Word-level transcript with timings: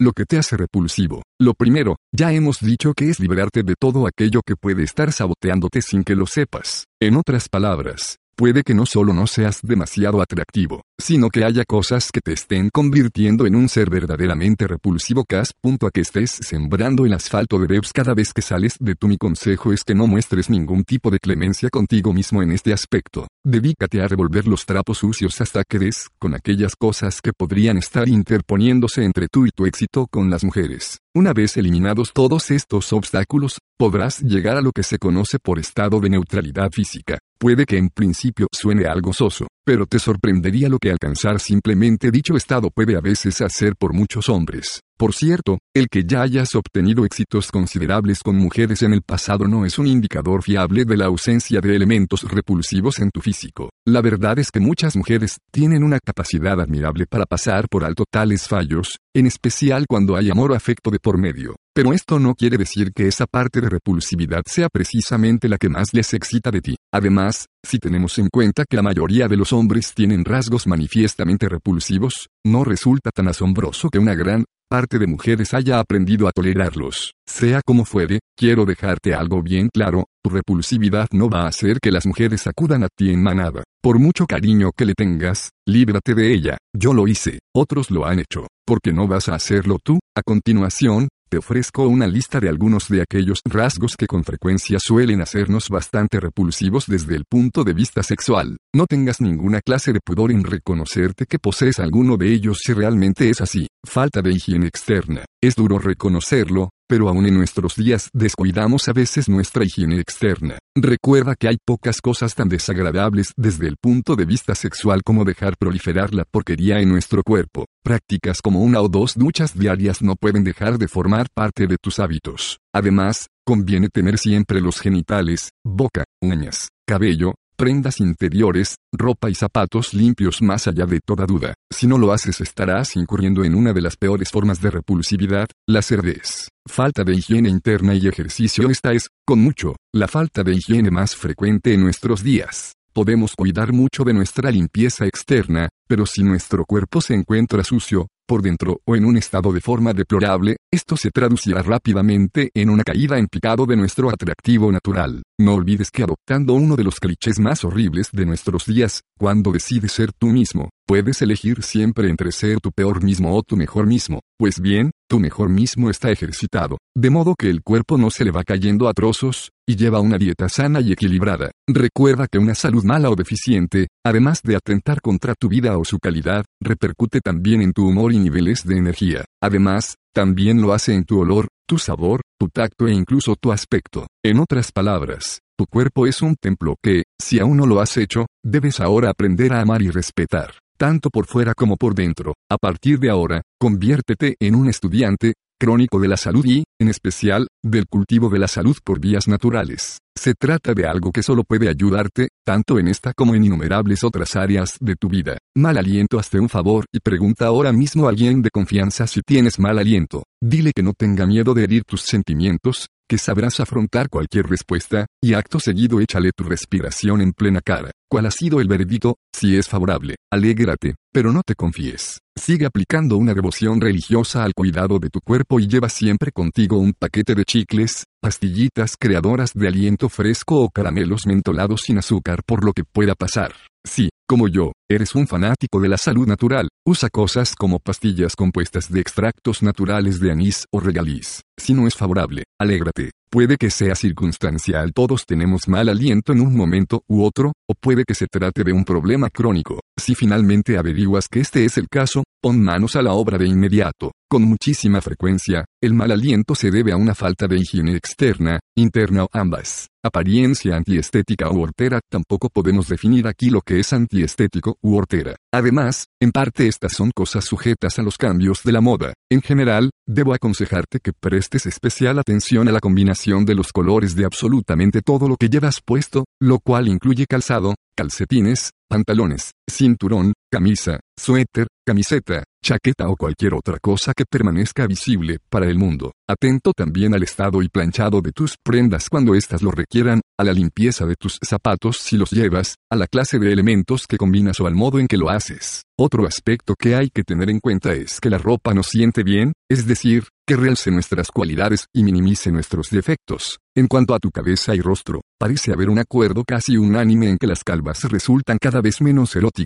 lo 0.00 0.12
que 0.12 0.24
te 0.24 0.38
hace 0.38 0.56
repulsivo. 0.56 1.22
Lo 1.40 1.54
primero, 1.54 1.96
ya 2.14 2.32
hemos 2.32 2.60
dicho 2.60 2.94
que 2.94 3.10
es 3.10 3.18
liberarte 3.18 3.62
de 3.62 3.74
todo 3.78 4.06
aquello 4.06 4.42
que 4.46 4.56
puede 4.56 4.84
estar 4.84 5.12
saboteándote 5.12 5.82
sin 5.82 6.04
que 6.04 6.14
lo 6.14 6.26
sepas. 6.26 6.84
En 7.00 7.16
otras 7.16 7.48
palabras, 7.48 8.18
puede 8.36 8.62
que 8.62 8.74
no 8.74 8.86
solo 8.86 9.12
no 9.12 9.26
seas 9.26 9.60
demasiado 9.62 10.22
atractivo, 10.22 10.82
sino 11.00 11.30
que 11.30 11.44
haya 11.44 11.64
cosas 11.64 12.10
que 12.12 12.20
te 12.20 12.32
estén 12.32 12.70
convirtiendo 12.70 13.46
en 13.46 13.54
un 13.54 13.68
ser 13.68 13.88
verdaderamente 13.88 14.66
repulsivo 14.66 15.24
cas. 15.24 15.52
Punto 15.60 15.86
a 15.86 15.90
que 15.90 16.00
estés 16.00 16.30
sembrando 16.30 17.06
el 17.06 17.12
asfalto 17.12 17.58
de 17.58 17.66
Debs 17.68 17.92
cada 17.92 18.14
vez 18.14 18.32
que 18.32 18.42
sales 18.42 18.76
de 18.80 18.94
tu 18.96 19.06
mi 19.06 19.16
consejo 19.16 19.72
es 19.72 19.84
que 19.84 19.94
no 19.94 20.06
muestres 20.06 20.50
ningún 20.50 20.84
tipo 20.84 21.10
de 21.10 21.18
clemencia 21.18 21.70
contigo 21.70 22.12
mismo 22.12 22.42
en 22.42 22.52
este 22.52 22.72
aspecto. 22.72 23.28
Dedícate 23.44 24.02
a 24.02 24.08
revolver 24.08 24.46
los 24.46 24.66
trapos 24.66 24.98
sucios 24.98 25.40
hasta 25.40 25.62
que 25.64 25.78
des 25.78 26.08
con 26.18 26.34
aquellas 26.34 26.74
cosas 26.76 27.20
que 27.22 27.32
podrían 27.32 27.78
estar 27.78 28.08
interponiéndose 28.08 29.04
entre 29.04 29.28
tú 29.28 29.46
y 29.46 29.50
tu 29.50 29.66
éxito 29.66 30.06
con 30.10 30.30
las 30.30 30.44
mujeres. 30.44 30.98
Una 31.14 31.32
vez 31.32 31.56
eliminados 31.56 32.12
todos 32.12 32.50
estos 32.50 32.92
obstáculos, 32.92 33.58
podrás 33.76 34.20
llegar 34.20 34.56
a 34.56 34.60
lo 34.60 34.72
que 34.72 34.82
se 34.82 34.98
conoce 34.98 35.38
por 35.38 35.58
estado 35.58 36.00
de 36.00 36.10
neutralidad 36.10 36.70
física. 36.70 37.18
Puede 37.38 37.66
que 37.66 37.76
en 37.76 37.88
principio 37.88 38.48
suene 38.52 38.86
algo 38.86 39.12
soso, 39.12 39.46
pero 39.64 39.86
te 39.86 39.98
sorprendería 39.98 40.68
lo 40.68 40.78
que 40.78 40.87
alcanzar 40.90 41.40
simplemente 41.40 42.10
dicho 42.10 42.36
estado 42.36 42.70
puede 42.70 42.96
a 42.96 43.00
veces 43.00 43.40
hacer 43.40 43.74
por 43.76 43.92
muchos 43.92 44.28
hombres. 44.28 44.82
Por 44.98 45.14
cierto, 45.14 45.60
el 45.76 45.86
que 45.86 46.02
ya 46.04 46.22
hayas 46.22 46.56
obtenido 46.56 47.04
éxitos 47.04 47.52
considerables 47.52 48.20
con 48.20 48.34
mujeres 48.34 48.82
en 48.82 48.92
el 48.92 49.02
pasado 49.02 49.46
no 49.46 49.64
es 49.64 49.78
un 49.78 49.86
indicador 49.86 50.42
fiable 50.42 50.84
de 50.84 50.96
la 50.96 51.04
ausencia 51.06 51.60
de 51.60 51.76
elementos 51.76 52.24
repulsivos 52.24 52.98
en 52.98 53.12
tu 53.12 53.20
físico. 53.20 53.70
La 53.86 54.02
verdad 54.02 54.40
es 54.40 54.50
que 54.50 54.58
muchas 54.58 54.96
mujeres 54.96 55.38
tienen 55.52 55.84
una 55.84 56.00
capacidad 56.00 56.60
admirable 56.60 57.06
para 57.06 57.26
pasar 57.26 57.68
por 57.68 57.84
alto 57.84 58.06
tales 58.10 58.48
fallos, 58.48 58.98
en 59.14 59.28
especial 59.28 59.86
cuando 59.88 60.16
hay 60.16 60.30
amor 60.30 60.50
o 60.50 60.56
afecto 60.56 60.90
de 60.90 60.98
por 60.98 61.16
medio. 61.16 61.54
Pero 61.72 61.92
esto 61.92 62.18
no 62.18 62.34
quiere 62.34 62.58
decir 62.58 62.90
que 62.92 63.06
esa 63.06 63.26
parte 63.26 63.60
de 63.60 63.68
repulsividad 63.68 64.42
sea 64.46 64.68
precisamente 64.68 65.48
la 65.48 65.58
que 65.58 65.68
más 65.68 65.94
les 65.94 66.12
excita 66.12 66.50
de 66.50 66.60
ti. 66.60 66.76
Además, 66.92 67.46
si 67.64 67.78
tenemos 67.78 68.18
en 68.18 68.30
cuenta 68.32 68.64
que 68.68 68.74
la 68.76 68.82
mayoría 68.82 69.28
de 69.28 69.36
los 69.36 69.52
hombres 69.52 69.94
tienen 69.94 70.24
rasgos 70.24 70.66
manifiestamente 70.66 71.48
repulsivos, 71.48 72.30
no 72.44 72.64
resulta 72.64 73.12
tan 73.12 73.28
asombroso 73.28 73.90
que 73.90 74.00
una 74.00 74.16
gran 74.16 74.44
parte 74.68 74.98
de 74.98 75.06
mujeres 75.06 75.54
haya 75.54 75.80
aprendido 75.80 76.28
a 76.28 76.32
tolerarlos. 76.32 77.14
Sea 77.26 77.62
como 77.64 77.84
fuere, 77.84 78.20
quiero 78.36 78.66
dejarte 78.66 79.14
algo 79.14 79.42
bien 79.42 79.70
claro, 79.72 80.04
tu 80.22 80.30
repulsividad 80.30 81.08
no 81.12 81.30
va 81.30 81.42
a 81.42 81.48
hacer 81.48 81.78
que 81.80 81.90
las 81.90 82.06
mujeres 82.06 82.46
acudan 82.46 82.84
a 82.84 82.88
ti 82.94 83.10
en 83.10 83.22
manada. 83.22 83.64
Por 83.82 83.98
mucho 83.98 84.26
cariño 84.26 84.70
que 84.76 84.84
le 84.84 84.94
tengas, 84.94 85.50
líbrate 85.66 86.14
de 86.14 86.32
ella. 86.34 86.58
Yo 86.76 86.92
lo 86.92 87.08
hice, 87.08 87.38
otros 87.54 87.90
lo 87.90 88.06
han 88.06 88.18
hecho. 88.18 88.46
¿Por 88.66 88.80
qué 88.80 88.92
no 88.92 89.08
vas 89.08 89.28
a 89.28 89.34
hacerlo 89.34 89.78
tú? 89.82 89.98
A 90.14 90.22
continuación, 90.22 91.08
te 91.28 91.38
ofrezco 91.38 91.86
una 91.86 92.06
lista 92.06 92.40
de 92.40 92.48
algunos 92.48 92.88
de 92.88 93.02
aquellos 93.02 93.40
rasgos 93.44 93.96
que 93.96 94.06
con 94.06 94.24
frecuencia 94.24 94.78
suelen 94.80 95.20
hacernos 95.20 95.68
bastante 95.68 96.20
repulsivos 96.20 96.86
desde 96.86 97.16
el 97.16 97.24
punto 97.24 97.64
de 97.64 97.74
vista 97.74 98.02
sexual. 98.02 98.56
No 98.74 98.86
tengas 98.86 99.20
ninguna 99.20 99.60
clase 99.60 99.92
de 99.92 100.00
pudor 100.00 100.30
en 100.30 100.44
reconocerte 100.44 101.26
que 101.26 101.38
posees 101.38 101.78
alguno 101.78 102.16
de 102.16 102.32
ellos 102.32 102.58
si 102.62 102.72
realmente 102.72 103.28
es 103.28 103.40
así. 103.40 103.68
Falta 103.84 104.22
de 104.22 104.32
higiene 104.32 104.66
externa. 104.66 105.24
Es 105.42 105.54
duro 105.54 105.78
reconocerlo, 105.78 106.70
pero 106.88 107.08
aún 107.08 107.26
en 107.26 107.34
nuestros 107.34 107.76
días 107.76 108.10
descuidamos 108.12 108.88
a 108.88 108.92
veces 108.92 109.28
nuestra 109.28 109.64
higiene 109.64 110.00
externa. 110.00 110.58
Recuerda 110.74 111.36
que 111.36 111.48
hay 111.48 111.58
pocas 111.64 112.00
cosas 112.00 112.34
tan 112.34 112.48
desagradables 112.48 113.32
desde 113.36 113.68
el 113.68 113.76
punto 113.76 114.16
de 114.16 114.24
vista 114.24 114.54
sexual 114.54 115.02
como 115.04 115.24
dejar 115.24 115.56
proliferar 115.56 116.14
la 116.14 116.24
porquería 116.24 116.80
en 116.80 116.88
nuestro 116.88 117.22
cuerpo. 117.22 117.66
Prácticas 117.84 118.40
como 118.42 118.62
una 118.62 118.80
o 118.80 118.88
dos 118.88 119.14
duchas 119.14 119.56
diarias 119.56 120.02
no 120.02 120.16
pueden 120.16 120.44
dejar 120.44 120.78
de 120.78 120.88
formar 120.88 121.26
parte 121.34 121.66
de 121.66 121.76
tus 121.76 121.98
hábitos. 121.98 122.58
Además, 122.74 123.28
conviene 123.44 123.88
tener 123.88 124.18
siempre 124.18 124.60
los 124.60 124.80
genitales, 124.80 125.50
boca, 125.64 126.04
uñas, 126.20 126.68
cabello, 126.86 127.34
prendas 127.58 127.98
interiores, 127.98 128.76
ropa 128.92 129.28
y 129.28 129.34
zapatos 129.34 129.92
limpios 129.92 130.40
más 130.42 130.68
allá 130.68 130.86
de 130.86 131.00
toda 131.04 131.26
duda. 131.26 131.54
Si 131.74 131.88
no 131.88 131.98
lo 131.98 132.12
haces 132.12 132.40
estarás 132.40 132.94
incurriendo 132.94 133.42
en 133.42 133.56
una 133.56 133.72
de 133.72 133.80
las 133.80 133.96
peores 133.96 134.30
formas 134.30 134.62
de 134.62 134.70
repulsividad, 134.70 135.48
la 135.66 135.82
cerdez. 135.82 136.50
Falta 136.66 137.02
de 137.02 137.14
higiene 137.14 137.48
interna 137.48 137.94
y 137.96 138.06
ejercicio 138.06 138.70
esta 138.70 138.92
es, 138.92 139.08
con 139.26 139.40
mucho, 139.40 139.74
la 139.92 140.06
falta 140.06 140.44
de 140.44 140.54
higiene 140.54 140.92
más 140.92 141.16
frecuente 141.16 141.74
en 141.74 141.82
nuestros 141.82 142.22
días. 142.22 142.74
Podemos 142.92 143.34
cuidar 143.34 143.72
mucho 143.72 144.04
de 144.04 144.14
nuestra 144.14 144.52
limpieza 144.52 145.06
externa, 145.06 145.68
pero 145.88 146.06
si 146.06 146.22
nuestro 146.22 146.64
cuerpo 146.64 147.00
se 147.00 147.14
encuentra 147.14 147.64
sucio, 147.64 148.06
por 148.28 148.42
dentro 148.42 148.80
o 148.84 148.94
en 148.94 149.06
un 149.06 149.16
estado 149.16 149.52
de 149.52 149.62
forma 149.62 149.94
deplorable, 149.94 150.58
esto 150.70 150.96
se 150.98 151.10
traducirá 151.10 151.62
rápidamente 151.62 152.50
en 152.54 152.68
una 152.68 152.84
caída 152.84 153.18
en 153.18 153.26
picado 153.26 153.64
de 153.64 153.76
nuestro 153.76 154.10
atractivo 154.10 154.70
natural. 154.70 155.22
No 155.40 155.54
olvides 155.54 155.90
que 155.90 156.02
adoptando 156.02 156.52
uno 156.52 156.76
de 156.76 156.84
los 156.84 157.00
clichés 157.00 157.40
más 157.40 157.64
horribles 157.64 158.10
de 158.12 158.26
nuestros 158.26 158.66
días, 158.66 159.00
cuando 159.18 159.50
decides 159.50 159.92
ser 159.92 160.12
tú 160.12 160.26
mismo, 160.26 160.68
puedes 160.86 161.22
elegir 161.22 161.62
siempre 161.62 162.10
entre 162.10 162.30
ser 162.30 162.60
tu 162.60 162.70
peor 162.70 163.02
mismo 163.02 163.34
o 163.34 163.42
tu 163.42 163.56
mejor 163.56 163.86
mismo. 163.86 164.20
Pues 164.36 164.60
bien, 164.60 164.90
tu 165.08 165.18
mejor 165.18 165.48
mismo 165.48 165.90
está 165.90 166.10
ejercitado, 166.10 166.78
de 166.94 167.10
modo 167.10 167.34
que 167.34 167.48
el 167.48 167.62
cuerpo 167.62 167.96
no 167.96 168.10
se 168.10 168.24
le 168.24 168.30
va 168.30 168.44
cayendo 168.44 168.88
a 168.88 168.92
trozos, 168.92 169.50
y 169.66 169.76
lleva 169.76 170.00
una 170.00 170.18
dieta 170.18 170.48
sana 170.48 170.80
y 170.80 170.92
equilibrada. 170.92 171.50
Recuerda 171.66 172.26
que 172.26 172.38
una 172.38 172.54
salud 172.54 172.84
mala 172.84 173.10
o 173.10 173.16
deficiente, 173.16 173.88
además 174.04 174.42
de 174.42 174.56
atentar 174.56 175.00
contra 175.00 175.34
tu 175.34 175.48
vida 175.48 175.76
o 175.78 175.84
su 175.84 175.98
calidad, 175.98 176.44
repercute 176.60 177.20
también 177.20 177.62
en 177.62 177.72
tu 177.72 177.88
humor 177.88 178.12
y 178.12 178.18
niveles 178.18 178.66
de 178.66 178.76
energía. 178.76 179.24
Además, 179.42 179.96
también 180.14 180.60
lo 180.60 180.72
hace 180.72 180.94
en 180.94 181.04
tu 181.04 181.20
olor, 181.20 181.48
tu 181.66 181.78
sabor, 181.78 182.22
tu 182.38 182.48
tacto 182.48 182.86
e 182.86 182.92
incluso 182.92 183.36
tu 183.36 183.52
aspecto. 183.52 184.06
En 184.24 184.38
otras 184.40 184.72
palabras, 184.72 185.40
tu 185.56 185.66
cuerpo 185.66 186.06
es 186.06 186.22
un 186.22 186.36
templo 186.36 186.76
que, 186.82 187.04
si 187.20 187.40
aún 187.40 187.56
no 187.56 187.66
lo 187.66 187.80
has 187.80 187.96
hecho, 187.96 188.26
debes 188.44 188.80
ahora 188.80 189.10
aprender 189.10 189.52
a 189.52 189.60
amar 189.60 189.82
y 189.82 189.90
respetar, 189.90 190.54
tanto 190.78 191.10
por 191.10 191.26
fuera 191.26 191.52
como 191.54 191.76
por 191.76 191.94
dentro. 191.94 192.34
A 192.50 192.56
partir 192.56 192.98
de 192.98 193.10
ahora, 193.10 193.42
conviértete 193.60 194.36
en 194.40 194.54
un 194.54 194.68
estudiante, 194.68 195.34
crónico 195.60 195.98
de 195.98 196.08
la 196.08 196.16
salud 196.16 196.46
y, 196.46 196.64
en 196.80 196.88
especial, 196.88 197.48
del 197.62 197.86
cultivo 197.86 198.30
de 198.30 198.38
la 198.38 198.48
salud 198.48 198.76
por 198.84 199.00
vías 199.00 199.26
naturales. 199.26 199.98
Se 200.16 200.34
trata 200.34 200.72
de 200.72 200.86
algo 200.86 201.12
que 201.12 201.22
solo 201.22 201.44
puede 201.44 201.68
ayudarte, 201.68 202.28
tanto 202.44 202.78
en 202.78 202.88
esta 202.88 203.12
como 203.12 203.34
en 203.34 203.44
innumerables 203.44 204.04
otras 204.04 204.36
áreas 204.36 204.76
de 204.80 204.94
tu 204.94 205.08
vida. 205.08 205.38
Mal 205.56 205.76
aliento, 205.76 206.18
hazte 206.18 206.40
un 206.40 206.48
favor 206.48 206.86
y 206.92 207.00
pregunta 207.00 207.46
ahora 207.46 207.72
mismo 207.72 208.06
a 208.06 208.10
alguien 208.10 208.40
de 208.42 208.50
confianza 208.50 209.06
si 209.06 209.20
tienes 209.22 209.58
mal 209.58 209.78
aliento. 209.78 210.24
Dile 210.40 210.72
que 210.74 210.82
no 210.82 210.92
tenga 210.96 211.26
miedo 211.26 211.54
de 211.54 211.64
herir 211.64 211.82
tus 211.84 212.02
sentimientos, 212.02 212.88
que 213.08 213.18
sabrás 213.18 213.58
afrontar 213.60 214.08
cualquier 214.08 214.46
respuesta, 214.46 215.06
y 215.22 215.34
acto 215.34 215.58
seguido 215.58 216.00
échale 216.00 216.30
tu 216.36 216.44
respiración 216.44 217.20
en 217.20 217.32
plena 217.32 217.60
cara. 217.60 217.90
¿Cuál 218.10 218.26
ha 218.26 218.30
sido 218.30 218.60
el 218.60 218.68
veredicto? 218.68 219.16
Si 219.34 219.56
es 219.56 219.68
favorable, 219.68 220.16
alégrate, 220.30 220.94
pero 221.12 221.32
no 221.32 221.42
te 221.44 221.54
confíes. 221.54 222.20
Sigue 222.36 222.66
aplicando 222.66 223.16
una 223.16 223.34
devoción 223.34 223.80
religiosa 223.80 224.44
al 224.44 224.54
cuidado 224.54 224.98
de 224.98 225.10
tu 225.10 225.20
cuerpo 225.20 225.58
y 225.58 225.66
lleva 225.66 225.88
siempre 225.88 226.30
contigo 226.30 226.78
un 226.78 226.92
paquete 226.92 227.34
de 227.34 227.44
chicles, 227.44 228.04
pastillitas 228.20 228.96
creadoras 228.98 229.52
de 229.54 229.68
aliento 229.68 230.08
fresco 230.08 230.60
o 230.60 230.70
caramelos 230.70 231.26
mentolados 231.26 231.82
sin 231.82 231.98
azúcar 231.98 232.42
por 232.46 232.64
lo 232.64 232.72
que 232.72 232.84
pueda 232.84 233.14
pasar. 233.14 233.52
Sí, 233.88 234.10
como 234.28 234.48
yo, 234.48 234.72
eres 234.90 235.14
un 235.14 235.26
fanático 235.26 235.80
de 235.80 235.88
la 235.88 235.96
salud 235.96 236.28
natural, 236.28 236.68
usa 236.86 237.08
cosas 237.08 237.54
como 237.54 237.78
pastillas 237.78 238.36
compuestas 238.36 238.92
de 238.92 239.00
extractos 239.00 239.62
naturales 239.62 240.20
de 240.20 240.30
anís 240.30 240.66
o 240.70 240.80
regaliz. 240.80 241.40
Si 241.56 241.72
no 241.72 241.86
es 241.86 241.96
favorable, 241.96 242.44
alégrate. 242.60 243.12
Puede 243.30 243.56
que 243.56 243.70
sea 243.70 243.94
circunstancial, 243.94 244.92
todos 244.94 245.24
tenemos 245.26 245.68
mal 245.68 245.88
aliento 245.88 246.32
en 246.32 246.40
un 246.40 246.54
momento 246.54 247.02
u 247.08 247.24
otro, 247.24 247.52
o 247.66 247.74
puede 247.74 248.04
que 248.04 248.14
se 248.14 248.26
trate 248.26 248.64
de 248.64 248.72
un 248.72 248.84
problema 248.84 249.28
crónico. 249.30 249.80
Si 249.98 250.14
finalmente 250.14 250.78
averiguas 250.78 251.28
que 251.28 251.40
este 251.40 251.64
es 251.64 251.76
el 251.76 251.88
caso, 251.88 252.24
pon 252.42 252.62
manos 252.62 252.96
a 252.96 253.02
la 253.02 253.12
obra 253.12 253.36
de 253.36 253.46
inmediato. 253.46 254.12
Con 254.30 254.42
muchísima 254.42 255.00
frecuencia, 255.00 255.64
el 255.82 255.94
mal 255.94 256.10
aliento 256.10 256.54
se 256.54 256.70
debe 256.70 256.92
a 256.92 256.96
una 256.96 257.14
falta 257.14 257.46
de 257.48 257.56
higiene 257.56 257.96
externa, 257.96 258.60
interna 258.78 259.24
o 259.24 259.28
ambas. 259.32 259.88
Apariencia 260.02 260.76
antiestética 260.76 261.50
u 261.50 261.60
hortera 261.60 262.00
tampoco 262.08 262.48
podemos 262.48 262.88
definir 262.88 263.26
aquí 263.26 263.50
lo 263.50 263.60
que 263.60 263.80
es 263.80 263.92
antiestético 263.92 264.76
u 264.80 264.96
hortera. 264.96 265.36
Además, 265.52 266.06
en 266.20 266.30
parte 266.30 266.68
estas 266.68 266.92
son 266.92 267.10
cosas 267.10 267.44
sujetas 267.44 267.98
a 267.98 268.02
los 268.02 268.16
cambios 268.16 268.62
de 268.62 268.72
la 268.72 268.80
moda. 268.80 269.12
En 269.30 269.42
general, 269.42 269.90
debo 270.06 270.34
aconsejarte 270.34 271.00
que 271.00 271.12
prestes 271.12 271.66
especial 271.66 272.18
atención 272.18 272.68
a 272.68 272.72
la 272.72 272.80
combinación 272.80 273.44
de 273.44 273.54
los 273.54 273.72
colores 273.72 274.14
de 274.14 274.24
absolutamente 274.24 275.02
todo 275.02 275.28
lo 275.28 275.36
que 275.36 275.48
llevas 275.48 275.80
puesto, 275.84 276.24
lo 276.40 276.60
cual 276.60 276.88
incluye 276.88 277.26
calzado, 277.26 277.74
calcetines, 277.96 278.70
pantalones, 278.88 279.50
cinturón, 279.68 280.32
camisa, 280.50 281.00
suéter, 281.18 281.66
camiseta, 281.86 282.44
chaqueta 282.62 283.08
o 283.08 283.16
cualquier 283.16 283.54
otra 283.54 283.78
cosa 283.80 284.12
que 284.14 284.24
permanezca 284.24 284.86
visible 284.86 285.38
para 285.48 285.66
el 285.66 285.78
mundo. 285.78 286.12
Atento 286.28 286.72
también 286.72 287.14
al 287.14 287.22
estado 287.22 287.62
y 287.62 287.68
planchado 287.68 288.20
de 288.20 288.32
tus 288.32 288.56
prendas 288.62 289.08
cuando 289.08 289.34
éstas 289.34 289.62
lo 289.62 289.70
requieran, 289.70 290.20
a 290.38 290.44
la 290.44 290.52
limpieza 290.52 291.06
de 291.06 291.14
tus 291.16 291.38
zapatos 291.42 291.98
si 291.98 292.16
los 292.16 292.30
llevas, 292.30 292.76
a 292.90 292.96
la 292.96 293.06
clase 293.06 293.38
de 293.38 293.52
elementos 293.52 294.06
que 294.06 294.18
combinas 294.18 294.60
o 294.60 294.66
al 294.66 294.74
modo 294.74 294.98
en 294.98 295.08
que 295.08 295.16
lo 295.16 295.30
haces. 295.30 295.84
Otro 295.98 296.26
aspecto 296.26 296.74
que 296.78 296.94
hay 296.94 297.10
que 297.10 297.24
tener 297.24 297.50
en 297.50 297.58
cuenta 297.58 297.92
es 297.92 298.20
que 298.20 298.30
la 298.30 298.38
ropa 298.38 298.74
nos 298.74 298.86
siente 298.86 299.24
bien, 299.24 299.52
es 299.68 299.86
decir, 299.86 300.24
que 300.46 300.56
realce 300.56 300.90
nuestras 300.90 301.30
cualidades 301.30 301.86
y 301.92 302.04
minimice 302.04 302.52
nuestros 302.52 302.90
defectos. 302.90 303.58
En 303.76 303.86
cuanto 303.86 304.14
a 304.14 304.18
tu 304.18 304.30
cabeza 304.30 304.74
y 304.74 304.80
rostro, 304.80 305.22
parece 305.38 305.72
haber 305.72 305.90
un 305.90 305.98
acuerdo 305.98 306.44
casi 306.46 306.76
unánime 306.76 307.30
en 307.30 307.38
que 307.38 307.46
las 307.46 307.64
calvas 307.64 308.04
resultan 308.04 308.58
cada 308.60 308.80
vez 308.80 309.00
menos 309.00 309.34
eróticas. 309.36 309.57